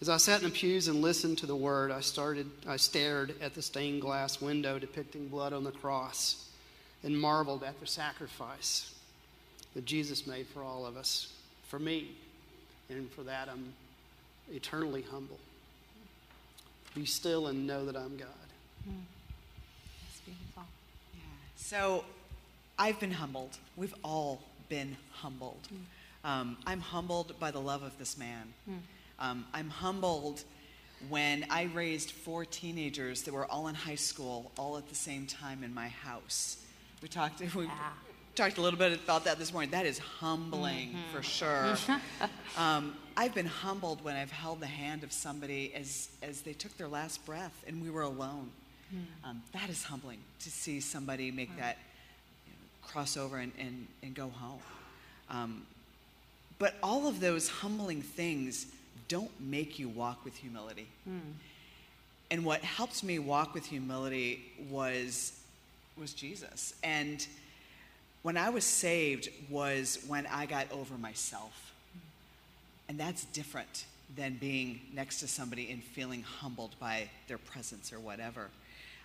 as 0.00 0.08
I 0.08 0.16
sat 0.18 0.42
in 0.42 0.48
the 0.48 0.54
pews 0.54 0.86
and 0.86 1.02
listened 1.02 1.38
to 1.38 1.46
the 1.46 1.56
word, 1.56 1.90
I 1.90 2.00
started 2.00 2.48
I 2.68 2.76
stared 2.76 3.34
at 3.42 3.54
the 3.54 3.62
stained 3.62 4.00
glass 4.00 4.40
window 4.40 4.78
depicting 4.78 5.26
blood 5.26 5.52
on 5.52 5.64
the 5.64 5.72
cross 5.72 6.48
and 7.02 7.20
marveled 7.20 7.64
at 7.64 7.80
the 7.80 7.86
sacrifice 7.86 8.94
that 9.78 9.84
Jesus 9.84 10.26
made 10.26 10.44
for 10.48 10.60
all 10.64 10.84
of 10.84 10.96
us, 10.96 11.32
for 11.68 11.78
me. 11.78 12.08
And 12.90 13.08
for 13.12 13.22
that 13.22 13.48
I'm 13.48 13.72
eternally 14.52 15.04
humble. 15.08 15.38
Be 16.96 17.06
still 17.06 17.46
and 17.46 17.64
know 17.64 17.86
that 17.86 17.94
I'm 17.94 18.16
God. 18.16 18.26
Mm. 18.88 18.94
That's 20.02 20.20
beautiful. 20.24 20.64
Yeah. 21.14 21.20
So 21.54 22.04
I've 22.76 22.98
been 22.98 23.12
humbled. 23.12 23.56
We've 23.76 23.94
all 24.02 24.40
been 24.68 24.96
humbled. 25.12 25.68
Mm. 25.72 26.28
Um, 26.28 26.56
I'm 26.66 26.80
humbled 26.80 27.38
by 27.38 27.52
the 27.52 27.60
love 27.60 27.84
of 27.84 27.96
this 28.00 28.18
man. 28.18 28.52
Mm. 28.68 28.78
Um, 29.20 29.46
I'm 29.54 29.70
humbled 29.70 30.42
when 31.08 31.46
I 31.50 31.70
raised 31.72 32.10
four 32.10 32.44
teenagers 32.44 33.22
that 33.22 33.32
were 33.32 33.46
all 33.46 33.68
in 33.68 33.76
high 33.76 33.94
school, 33.94 34.50
all 34.58 34.76
at 34.76 34.88
the 34.88 34.96
same 34.96 35.28
time 35.28 35.62
in 35.62 35.72
my 35.72 35.86
house. 35.86 36.56
We 37.00 37.06
talked. 37.06 37.40
We, 37.54 37.68
talked 38.38 38.58
a 38.58 38.62
little 38.62 38.78
bit 38.78 38.92
about 38.92 39.24
that 39.24 39.36
this 39.36 39.52
morning. 39.52 39.70
That 39.70 39.84
is 39.84 39.98
humbling 39.98 40.90
Mm-hmm. 40.90 41.16
for 41.16 41.22
sure. 41.24 41.76
um, 42.56 42.94
I've 43.16 43.34
been 43.34 43.46
humbled 43.46 44.04
when 44.04 44.14
I've 44.14 44.30
held 44.30 44.60
the 44.60 44.66
hand 44.66 45.02
of 45.02 45.12
somebody 45.12 45.72
as, 45.74 46.08
as 46.22 46.42
they 46.42 46.52
took 46.52 46.76
their 46.76 46.86
last 46.86 47.26
breath 47.26 47.64
and 47.66 47.82
we 47.82 47.90
were 47.90 48.02
alone. 48.02 48.50
Hmm. 48.90 49.28
Um, 49.28 49.42
that 49.52 49.68
is 49.68 49.82
humbling 49.82 50.20
to 50.40 50.50
see 50.50 50.78
somebody 50.78 51.32
make 51.32 51.54
that 51.58 51.78
you 52.46 52.52
know, 52.52 52.88
cross 52.88 53.16
over 53.16 53.38
and, 53.38 53.50
and, 53.58 53.88
and 54.04 54.14
go 54.14 54.28
home. 54.28 54.60
Um, 55.30 55.66
but 56.60 56.76
all 56.80 57.08
of 57.08 57.18
those 57.18 57.48
humbling 57.48 58.02
things 58.02 58.66
don't 59.08 59.32
make 59.40 59.80
you 59.80 59.88
walk 59.88 60.24
with 60.24 60.36
humility. 60.36 60.86
And 62.30 62.44
what 62.44 62.60
helped 62.62 63.02
me 63.02 63.18
walk 63.18 63.52
with 63.52 63.66
humility 63.66 64.44
was 64.70 65.32
was 65.98 66.12
Jesus. 66.12 66.74
And 66.84 67.26
when 68.28 68.36
I 68.36 68.50
was 68.50 68.64
saved 68.64 69.30
was 69.48 70.04
when 70.06 70.26
I 70.26 70.44
got 70.44 70.70
over 70.70 70.98
myself. 70.98 71.72
And 72.86 73.00
that's 73.00 73.24
different 73.24 73.86
than 74.16 74.34
being 74.34 74.80
next 74.92 75.20
to 75.20 75.26
somebody 75.26 75.70
and 75.70 75.82
feeling 75.82 76.20
humbled 76.20 76.76
by 76.78 77.08
their 77.26 77.38
presence 77.38 77.90
or 77.90 77.98
whatever. 77.98 78.48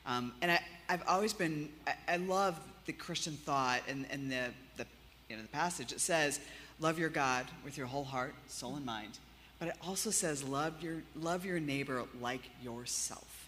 Um, 0.05 0.33
and 0.41 0.51
I, 0.51 0.59
I've 0.89 1.07
always 1.07 1.31
been, 1.31 1.69
I, 1.87 1.93
I 2.05 2.17
love 2.17 2.59
the 2.85 2.91
Christian 2.91 3.37
thought 3.45 3.83
and, 3.87 4.05
and 4.11 4.29
the, 4.29 4.49
the, 4.75 4.85
you 5.29 5.37
know, 5.37 5.41
the 5.41 5.47
passage. 5.47 5.93
It 5.93 6.01
says, 6.01 6.41
love 6.81 6.99
your 6.99 7.07
God 7.07 7.45
with 7.63 7.77
your 7.77 7.87
whole 7.87 8.03
heart, 8.03 8.35
soul, 8.49 8.75
and 8.75 8.85
mind. 8.85 9.19
But 9.57 9.69
it 9.69 9.75
also 9.87 10.09
says, 10.09 10.43
love 10.43 10.83
your, 10.83 10.97
love 11.15 11.45
your 11.45 11.61
neighbor 11.61 12.03
like 12.19 12.41
yourself. 12.61 13.47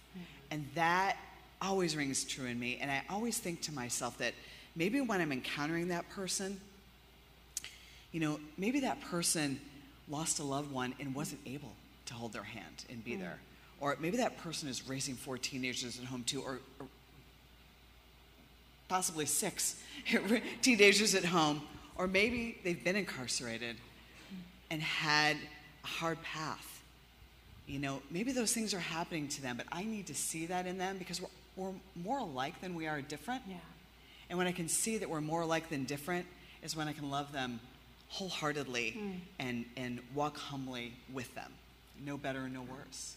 And 0.52 0.66
that 0.76 1.18
always 1.62 1.98
rings 1.98 2.24
true 2.24 2.46
in 2.46 2.58
me. 2.58 2.78
And 2.80 2.90
I 2.90 3.04
always 3.10 3.40
think 3.40 3.60
to 3.64 3.74
myself 3.74 4.18
that 4.20 4.36
maybe 4.76 5.02
when 5.02 5.22
I'm 5.22 5.32
encountering 5.32 5.90
that 5.90 6.10
person, 6.10 6.60
you 8.12 8.20
know, 8.20 8.40
maybe 8.58 8.82
that 8.82 9.02
person 9.02 9.60
lost 10.08 10.40
a 10.40 10.44
loved 10.44 10.72
one 10.72 10.94
and 11.00 11.16
wasn't 11.16 11.42
able 11.46 11.74
to 12.06 12.14
hold 12.14 12.34
their 12.34 12.44
hand 12.44 12.86
and 12.90 13.04
be 13.04 13.14
mm. 13.14 13.22
there. 13.22 13.40
Or 13.80 13.96
maybe 14.00 14.18
that 14.18 14.38
person 14.38 14.70
is 14.70 14.88
raising 14.88 15.16
four 15.16 15.38
teenagers 15.38 16.00
at 16.00 16.06
home 16.06 16.24
too, 16.24 16.42
or, 16.42 16.60
or 16.80 16.88
possibly 18.88 19.26
six 19.26 19.82
teenagers 20.62 21.16
at 21.16 21.26
home. 21.26 21.62
Or 21.98 22.08
maybe 22.08 22.58
they've 22.64 22.84
been 22.84 22.96
incarcerated 22.96 23.78
and 24.70 24.82
had 24.82 25.38
a 25.84 25.88
hard 25.88 26.22
path. 26.24 26.82
You 27.68 27.80
know, 27.80 28.02
maybe 28.12 28.32
those 28.32 28.54
things 28.54 28.74
are 28.74 28.80
happening 28.80 29.28
to 29.30 29.42
them, 29.42 29.58
but 29.58 29.66
I 29.72 29.84
need 29.84 30.08
to 30.08 30.16
see 30.16 30.46
that 30.48 30.68
in 30.68 30.78
them 30.78 30.98
because 30.98 31.22
we're, 31.22 31.30
we're 31.56 31.72
more 31.96 32.20
alike 32.20 32.62
than 32.62 32.76
we 32.76 32.88
are 32.88 33.02
different. 33.02 33.42
Yeah. 33.48 33.56
And 34.30 34.38
when 34.38 34.48
I 34.48 34.52
can 34.52 34.68
see 34.68 34.98
that 34.98 35.10
we're 35.10 35.22
more 35.22 35.42
alike 35.42 35.70
than 35.70 35.84
different, 35.84 36.26
is 36.64 36.76
when 36.76 36.88
I 36.88 36.94
can 36.94 37.10
love 37.10 37.32
them 37.32 37.60
wholeheartedly 38.10 38.92
hmm. 38.92 39.12
and, 39.40 39.66
and 39.78 40.00
walk 40.14 40.38
humbly 40.38 40.94
with 41.14 41.34
them. 41.36 41.52
No 42.04 42.18
better, 42.18 42.46
and 42.46 42.54
no 42.54 42.62
worse. 42.62 43.16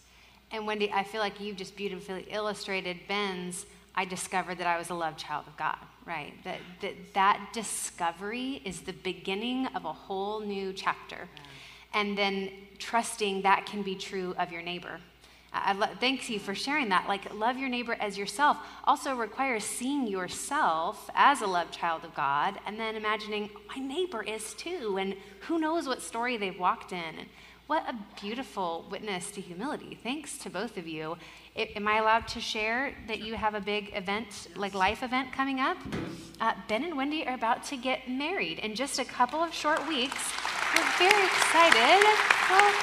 And 0.51 0.65
Wendy, 0.65 0.91
I 0.91 1.03
feel 1.03 1.21
like 1.21 1.39
you've 1.39 1.57
just 1.57 1.75
beautifully 1.75 2.25
illustrated 2.29 2.97
Ben's. 3.07 3.65
I 3.95 4.05
discovered 4.05 4.57
that 4.59 4.67
I 4.67 4.77
was 4.77 4.89
a 4.89 4.93
loved 4.93 5.19
child 5.19 5.45
of 5.47 5.57
God, 5.57 5.77
right? 6.05 6.33
That 6.43 6.59
that, 6.81 6.93
that 7.13 7.49
discovery 7.53 8.61
is 8.63 8.81
the 8.81 8.93
beginning 8.93 9.67
of 9.67 9.85
a 9.85 9.93
whole 9.93 10.39
new 10.39 10.73
chapter. 10.73 11.27
And 11.93 12.17
then 12.17 12.51
trusting 12.77 13.41
that 13.41 13.65
can 13.65 13.81
be 13.81 13.95
true 13.95 14.35
of 14.37 14.51
your 14.51 14.61
neighbor. 14.61 14.99
I, 15.51 15.73
lo- 15.73 15.87
thank 15.99 16.29
you 16.29 16.39
for 16.39 16.53
sharing 16.53 16.89
that. 16.89 17.07
Like, 17.07 17.33
love 17.33 17.57
your 17.57 17.69
neighbor 17.69 17.97
as 17.99 18.17
yourself 18.17 18.57
also 18.83 19.15
requires 19.15 19.63
seeing 19.63 20.07
yourself 20.07 21.09
as 21.15 21.41
a 21.41 21.47
loved 21.47 21.73
child 21.73 22.03
of 22.05 22.13
God 22.13 22.59
and 22.67 22.79
then 22.79 22.95
imagining, 22.95 23.49
my 23.67 23.81
neighbor 23.81 24.21
is 24.21 24.53
too. 24.53 24.97
And 24.99 25.15
who 25.41 25.59
knows 25.59 25.87
what 25.87 26.01
story 26.01 26.37
they've 26.37 26.59
walked 26.59 26.91
in. 26.91 26.99
And 27.17 27.27
what 27.69 27.87
a 27.87 27.95
beautiful 28.19 28.87
witness 28.89 29.29
to 29.29 29.41
humility. 29.41 29.97
Thanks 30.01 30.39
to 30.39 30.49
both 30.49 30.75
of 30.77 30.87
you. 30.87 31.17
Am 31.55 31.87
I 31.87 31.97
allowed 31.99 32.27
to 32.29 32.39
share 32.39 32.95
that 33.07 33.19
you 33.19 33.35
have 33.35 33.53
a 33.53 33.61
big 33.61 33.91
event, 33.93 34.47
like 34.55 34.73
life 34.73 35.03
event 35.03 35.31
coming 35.31 35.59
up? 35.59 35.77
Uh, 36.41 36.53
ben 36.67 36.83
and 36.83 36.97
Wendy 36.97 37.27
are 37.27 37.35
about 37.35 37.63
to 37.65 37.77
get 37.77 38.09
married 38.09 38.57
in 38.59 38.73
just 38.73 38.97
a 38.97 39.05
couple 39.05 39.39
of 39.39 39.53
short 39.53 39.87
weeks. 39.87 40.33
We're 40.75 40.83
very 40.97 41.25
excited. 41.25 42.05
Well, 42.49 42.73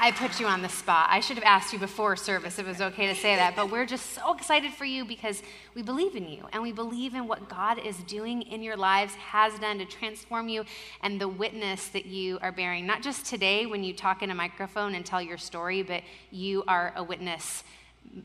I 0.00 0.12
put 0.12 0.38
you 0.38 0.46
on 0.46 0.62
the 0.62 0.68
spot. 0.68 1.08
I 1.10 1.18
should 1.18 1.36
have 1.36 1.44
asked 1.44 1.72
you 1.72 1.78
before 1.78 2.14
service 2.14 2.60
if 2.60 2.66
it 2.66 2.68
was 2.68 2.80
okay 2.80 3.08
to 3.08 3.16
say 3.16 3.34
that, 3.34 3.56
but 3.56 3.68
we're 3.68 3.84
just 3.84 4.12
so 4.12 4.32
excited 4.32 4.72
for 4.72 4.84
you 4.84 5.04
because 5.04 5.42
we 5.74 5.82
believe 5.82 6.14
in 6.14 6.28
you 6.28 6.46
and 6.52 6.62
we 6.62 6.70
believe 6.70 7.14
in 7.14 7.26
what 7.26 7.48
God 7.48 7.78
is 7.84 7.96
doing 8.04 8.42
in 8.42 8.62
your 8.62 8.76
lives, 8.76 9.14
has 9.14 9.58
done 9.58 9.78
to 9.78 9.84
transform 9.84 10.48
you, 10.48 10.64
and 11.02 11.20
the 11.20 11.26
witness 11.26 11.88
that 11.88 12.06
you 12.06 12.38
are 12.42 12.52
bearing. 12.52 12.86
Not 12.86 13.02
just 13.02 13.26
today 13.26 13.66
when 13.66 13.82
you 13.82 13.92
talk 13.92 14.22
in 14.22 14.30
a 14.30 14.36
microphone 14.36 14.94
and 14.94 15.04
tell 15.04 15.20
your 15.20 15.38
story, 15.38 15.82
but 15.82 16.02
you 16.30 16.62
are 16.68 16.92
a 16.94 17.02
witness 17.02 17.64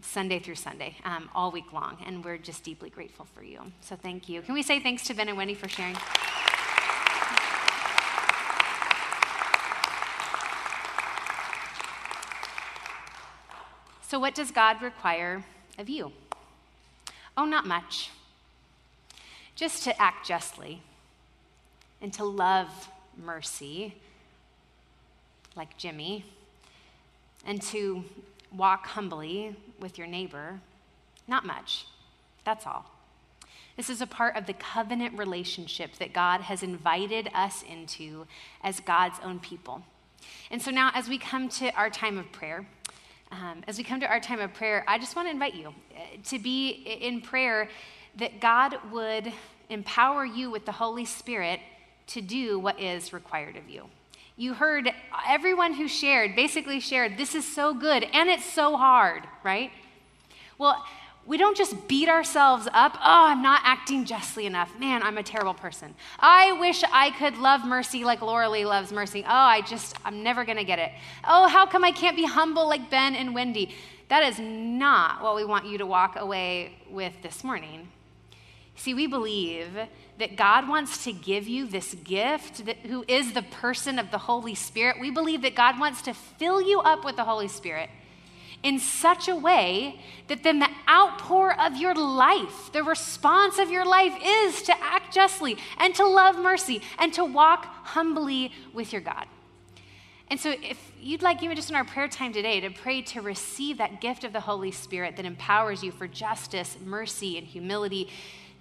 Sunday 0.01 0.37
through 0.37 0.55
Sunday, 0.55 0.95
um, 1.05 1.27
all 1.33 1.51
week 1.51 1.73
long, 1.73 1.97
and 2.05 2.23
we're 2.23 2.37
just 2.37 2.63
deeply 2.63 2.91
grateful 2.91 3.25
for 3.33 3.43
you. 3.43 3.59
So 3.81 3.95
thank 3.95 4.29
you. 4.29 4.43
Can 4.43 4.53
we 4.53 4.61
say 4.61 4.79
thanks 4.79 5.03
to 5.05 5.15
Ben 5.15 5.27
and 5.27 5.37
Wendy 5.37 5.55
for 5.55 5.67
sharing? 5.67 5.97
So, 14.13 14.19
what 14.19 14.35
does 14.35 14.51
God 14.51 14.79
require 14.83 15.43
of 15.79 15.89
you? 15.89 16.11
Oh, 17.35 17.45
not 17.45 17.65
much. 17.65 18.11
Just 19.55 19.85
to 19.85 19.99
act 19.99 20.27
justly 20.27 20.83
and 21.99 22.13
to 22.13 22.23
love 22.23 22.91
mercy, 23.17 23.95
like 25.55 25.75
Jimmy, 25.79 26.25
and 27.43 27.59
to 27.63 28.03
walk 28.55 28.85
humbly 28.85 29.55
with 29.79 29.97
your 29.97 30.05
neighbor. 30.05 30.59
Not 31.27 31.43
much. 31.43 31.87
That's 32.45 32.67
all. 32.67 32.85
This 33.77 33.89
is 33.89 33.99
a 33.99 34.05
part 34.05 34.35
of 34.35 34.45
the 34.45 34.53
covenant 34.53 35.17
relationship 35.17 35.95
that 35.95 36.13
God 36.13 36.41
has 36.41 36.61
invited 36.61 37.31
us 37.33 37.63
into 37.63 38.27
as 38.63 38.79
God's 38.79 39.17
own 39.23 39.39
people. 39.39 39.81
And 40.51 40.61
so 40.61 40.69
now, 40.69 40.91
as 40.93 41.09
we 41.09 41.17
come 41.17 41.49
to 41.49 41.73
our 41.73 41.89
time 41.89 42.19
of 42.19 42.31
prayer, 42.31 42.67
um, 43.33 43.63
as 43.67 43.77
we 43.77 43.83
come 43.83 43.99
to 43.99 44.07
our 44.07 44.19
time 44.19 44.39
of 44.39 44.53
prayer, 44.53 44.83
I 44.87 44.99
just 44.99 45.15
want 45.15 45.27
to 45.27 45.31
invite 45.31 45.55
you 45.55 45.69
uh, 45.69 46.01
to 46.25 46.39
be 46.39 46.69
in 46.69 47.21
prayer 47.21 47.67
that 48.17 48.39
God 48.39 48.77
would 48.91 49.33
empower 49.69 50.23
you 50.23 50.51
with 50.51 50.65
the 50.65 50.71
Holy 50.71 51.05
Spirit 51.05 51.59
to 52.07 52.21
do 52.21 52.59
what 52.59 52.79
is 52.79 53.11
required 53.11 53.55
of 53.55 53.67
you. 53.69 53.85
You 54.37 54.53
heard 54.53 54.91
everyone 55.27 55.73
who 55.73 55.87
shared 55.87 56.35
basically 56.35 56.79
shared, 56.79 57.17
This 57.17 57.33
is 57.33 57.47
so 57.47 57.73
good 57.73 58.03
and 58.03 58.29
it's 58.29 58.45
so 58.45 58.77
hard, 58.77 59.23
right? 59.43 59.71
Well, 60.57 60.85
we 61.25 61.37
don't 61.37 61.55
just 61.55 61.87
beat 61.87 62.09
ourselves 62.09 62.67
up. 62.73 62.95
Oh, 62.95 63.27
I'm 63.27 63.41
not 63.41 63.61
acting 63.63 64.03
justly 64.03 64.45
enough. 64.45 64.77
Man, 64.77 65.01
I'm 65.01 65.17
a 65.17 65.23
terrible 65.23 65.53
person. 65.53 65.95
I 66.19 66.51
wish 66.53 66.83
I 66.91 67.11
could 67.11 67.37
love 67.37 67.65
mercy 67.65 68.03
like 68.03 68.21
Laura 68.21 68.49
Lee 68.49 68.65
loves 68.65 68.91
mercy. 68.91 69.23
Oh, 69.25 69.31
I 69.31 69.61
just, 69.61 69.95
I'm 70.03 70.21
never 70.21 70.43
going 70.43 70.57
to 70.57 70.65
get 70.65 70.79
it. 70.79 70.91
Oh, 71.23 71.47
how 71.47 71.65
come 71.65 71.83
I 71.85 71.91
can't 71.91 72.17
be 72.17 72.25
humble 72.25 72.67
like 72.67 72.89
Ben 72.89 73.15
and 73.15 73.33
Wendy? 73.33 73.73
That 74.09 74.23
is 74.23 74.37
not 74.37 75.23
what 75.23 75.35
we 75.35 75.45
want 75.45 75.65
you 75.65 75.77
to 75.77 75.85
walk 75.85 76.17
away 76.17 76.73
with 76.89 77.13
this 77.23 77.41
morning. 77.41 77.87
See, 78.75 78.93
we 78.93 79.07
believe 79.07 79.69
that 80.19 80.35
God 80.35 80.67
wants 80.67 81.05
to 81.05 81.13
give 81.13 81.47
you 81.47 81.67
this 81.67 81.93
gift, 81.93 82.65
that, 82.65 82.77
who 82.77 83.05
is 83.07 83.33
the 83.33 83.43
person 83.43 83.97
of 83.97 84.11
the 84.11 84.17
Holy 84.17 84.55
Spirit. 84.55 84.97
We 84.99 85.09
believe 85.09 85.41
that 85.43 85.55
God 85.55 85.79
wants 85.79 86.01
to 86.03 86.13
fill 86.13 86.61
you 86.61 86.81
up 86.81 87.05
with 87.05 87.15
the 87.15 87.23
Holy 87.23 87.47
Spirit 87.47 87.89
in 88.63 88.79
such 88.79 89.27
a 89.27 89.35
way 89.35 89.99
that 90.27 90.41
then 90.43 90.59
the 90.59 90.69
outpour 90.89 91.59
of 91.59 91.75
your 91.75 91.93
life, 91.93 92.71
the 92.71 92.81
response 92.81 93.59
of 93.59 93.69
your 93.69 93.85
life 93.85 94.13
is 94.23 94.61
to 94.63 94.73
act 94.81 95.13
justly 95.13 95.57
and 95.77 95.93
to 95.95 96.05
love 96.05 96.37
mercy 96.37 96.81
and 96.97 97.13
to 97.13 97.25
walk 97.25 97.65
humbly 97.65 98.51
with 98.73 98.93
your 98.93 99.01
God. 99.01 99.25
And 100.29 100.39
so, 100.39 100.51
if 100.51 100.91
you'd 100.99 101.21
like, 101.21 101.43
even 101.43 101.55
just 101.55 101.69
in 101.69 101.75
our 101.75 101.83
prayer 101.83 102.07
time 102.07 102.33
today, 102.33 102.61
to 102.61 102.69
pray 102.69 103.01
to 103.03 103.21
receive 103.21 103.77
that 103.77 104.01
gift 104.01 104.23
of 104.23 104.33
the 104.33 104.39
Holy 104.39 104.71
Spirit 104.71 105.17
that 105.17 105.25
empowers 105.25 105.83
you 105.83 105.91
for 105.91 106.07
justice, 106.07 106.77
mercy, 106.83 107.37
and 107.37 107.45
humility 107.45 108.09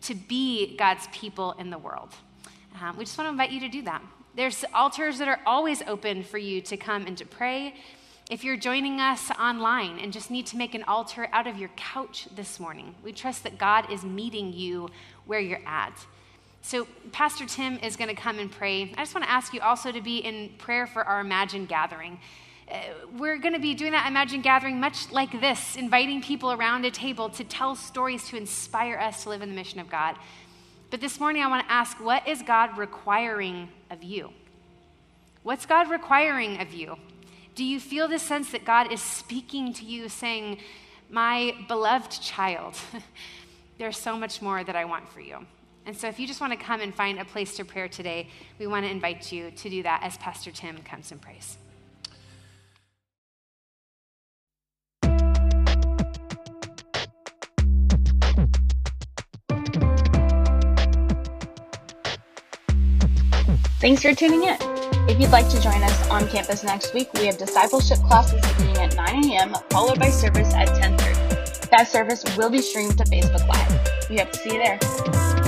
to 0.03 0.15
be 0.15 0.77
God's 0.77 1.07
people 1.13 1.55
in 1.59 1.71
the 1.71 1.79
world, 1.79 2.11
um, 2.81 2.97
we 2.97 3.05
just 3.05 3.17
want 3.17 3.27
to 3.27 3.31
invite 3.31 3.53
you 3.53 3.61
to 3.61 3.69
do 3.69 3.83
that. 3.83 4.03
There's 4.35 4.65
altars 4.75 5.19
that 5.19 5.29
are 5.29 5.41
always 5.47 5.83
open 5.83 6.23
for 6.23 6.39
you 6.39 6.61
to 6.63 6.77
come 6.77 7.07
and 7.07 7.17
to 7.19 7.25
pray. 7.25 7.75
If 8.31 8.45
you're 8.45 8.57
joining 8.57 9.01
us 9.01 9.31
online 9.33 9.99
and 9.99 10.12
just 10.12 10.31
need 10.31 10.47
to 10.47 10.57
make 10.57 10.75
an 10.75 10.85
altar 10.85 11.29
out 11.33 11.47
of 11.47 11.59
your 11.59 11.70
couch 11.77 12.29
this 12.35 12.61
morning, 12.61 12.95
we 13.03 13.12
trust 13.12 13.43
that 13.43 13.59
God 13.59 13.91
is 13.91 14.05
meeting 14.05 14.53
you 14.53 14.91
where 15.27 15.41
you're 15.41 15.66
at. 15.66 15.93
So, 16.62 16.87
Pastor 17.11 17.45
Tim 17.47 17.79
is 17.79 17.97
going 17.97 18.09
to 18.09 18.20
come 18.20 18.39
and 18.39 18.51
pray. 18.51 18.93
I 18.97 19.03
just 19.03 19.14
want 19.14 19.25
to 19.25 19.31
ask 19.31 19.53
you 19.53 19.61
also 19.61 19.91
to 19.91 20.01
be 20.01 20.18
in 20.18 20.51
prayer 20.59 20.87
for 20.87 21.03
our 21.03 21.20
Imagine 21.20 21.66
gathering. 21.66 22.20
Uh, 22.70 22.77
we're 23.18 23.39
going 23.39 23.55
to 23.55 23.61
be 23.61 23.75
doing 23.75 23.91
that 23.91 24.07
Imagine 24.07 24.41
Gathering 24.41 24.79
much 24.79 25.11
like 25.11 25.41
this, 25.41 25.77
inviting 25.77 26.23
people 26.23 26.53
around 26.53 26.85
a 26.85 26.91
table 26.93 27.29
to 27.31 27.43
tell 27.43 27.75
stories 27.75 28.29
to 28.29 28.37
inspire 28.37 28.97
us 28.97 29.25
to 29.25 29.31
live 29.31 29.43
in 29.43 29.49
the 29.49 29.55
mission 29.55 29.81
of 29.81 29.91
God. 29.91 30.16
But 30.91 31.01
this 31.01 31.18
morning, 31.18 31.43
I 31.43 31.49
want 31.49 31.66
to 31.66 31.73
ask 31.73 31.99
what 31.99 32.27
is 32.29 32.41
God 32.41 32.79
requiring 32.79 33.68
of 33.91 34.05
you? 34.05 34.31
What's 35.43 35.66
God 35.66 35.91
requiring 35.91 36.61
of 36.61 36.73
you? 36.73 36.97
Do 37.55 37.65
you 37.65 37.81
feel 37.81 38.09
the 38.09 38.19
sense 38.19 38.51
that 38.53 38.65
God 38.65 38.91
is 38.91 39.03
speaking 39.03 39.75
to 39.75 39.85
you, 39.85 40.09
saying, 40.09 40.59
My 41.11 41.55
beloved 41.69 42.23
child, 42.23 42.77
there's 43.79 43.99
so 43.99 44.17
much 44.17 44.41
more 44.41 44.65
that 44.65 44.75
I 44.75 44.87
want 44.87 45.09
for 45.09 45.21
you? 45.21 45.47
And 45.85 45.97
so, 45.97 46.09
if 46.09 46.19
you 46.19 46.27
just 46.27 46.41
want 46.41 46.53
to 46.53 46.59
come 46.59 46.81
and 46.81 46.95
find 46.95 47.19
a 47.19 47.25
place 47.25 47.57
to 47.57 47.65
prayer 47.65 47.89
today, 47.89 48.29
we 48.59 48.67
want 48.67 48.87
to 48.87 48.91
invite 48.91 49.31
you 49.33 49.51
to 49.51 49.69
do 49.69 49.83
that 49.83 50.03
as 50.03 50.17
Pastor 50.17 50.51
Tim 50.51 50.79
comes 50.79 51.13
and 51.13 51.21
prays. 51.21 51.59
Thanks 63.81 64.01
for 64.01 64.15
tuning 64.15 64.45
in. 64.45 64.82
If 65.09 65.21
you'd 65.21 65.31
like 65.31 65.49
to 65.49 65.61
join 65.61 65.83
us 65.83 66.09
on 66.11 66.29
campus 66.29 66.63
next 66.63 66.95
week, 66.95 67.13
we 67.15 67.27
have 67.27 67.37
discipleship 67.37 67.99
classes 67.99 68.41
beginning 68.53 68.77
at 68.79 68.97
9 68.97 69.31
a.m., 69.33 69.55
followed 69.71 69.99
by 69.99 70.11
service 70.11 70.55
at 70.55 70.69
10:30. 70.69 71.71
That 71.71 71.89
service 71.89 72.25
will 72.37 72.51
be 72.51 72.63
streamed 72.63 72.99
to 72.99 73.05
Facebook 73.05 73.47
Live. 73.49 74.09
We 74.09 74.19
hope 74.19 74.31
to 74.31 74.39
see 74.39 74.55
you 74.55 74.63
there. 74.63 75.41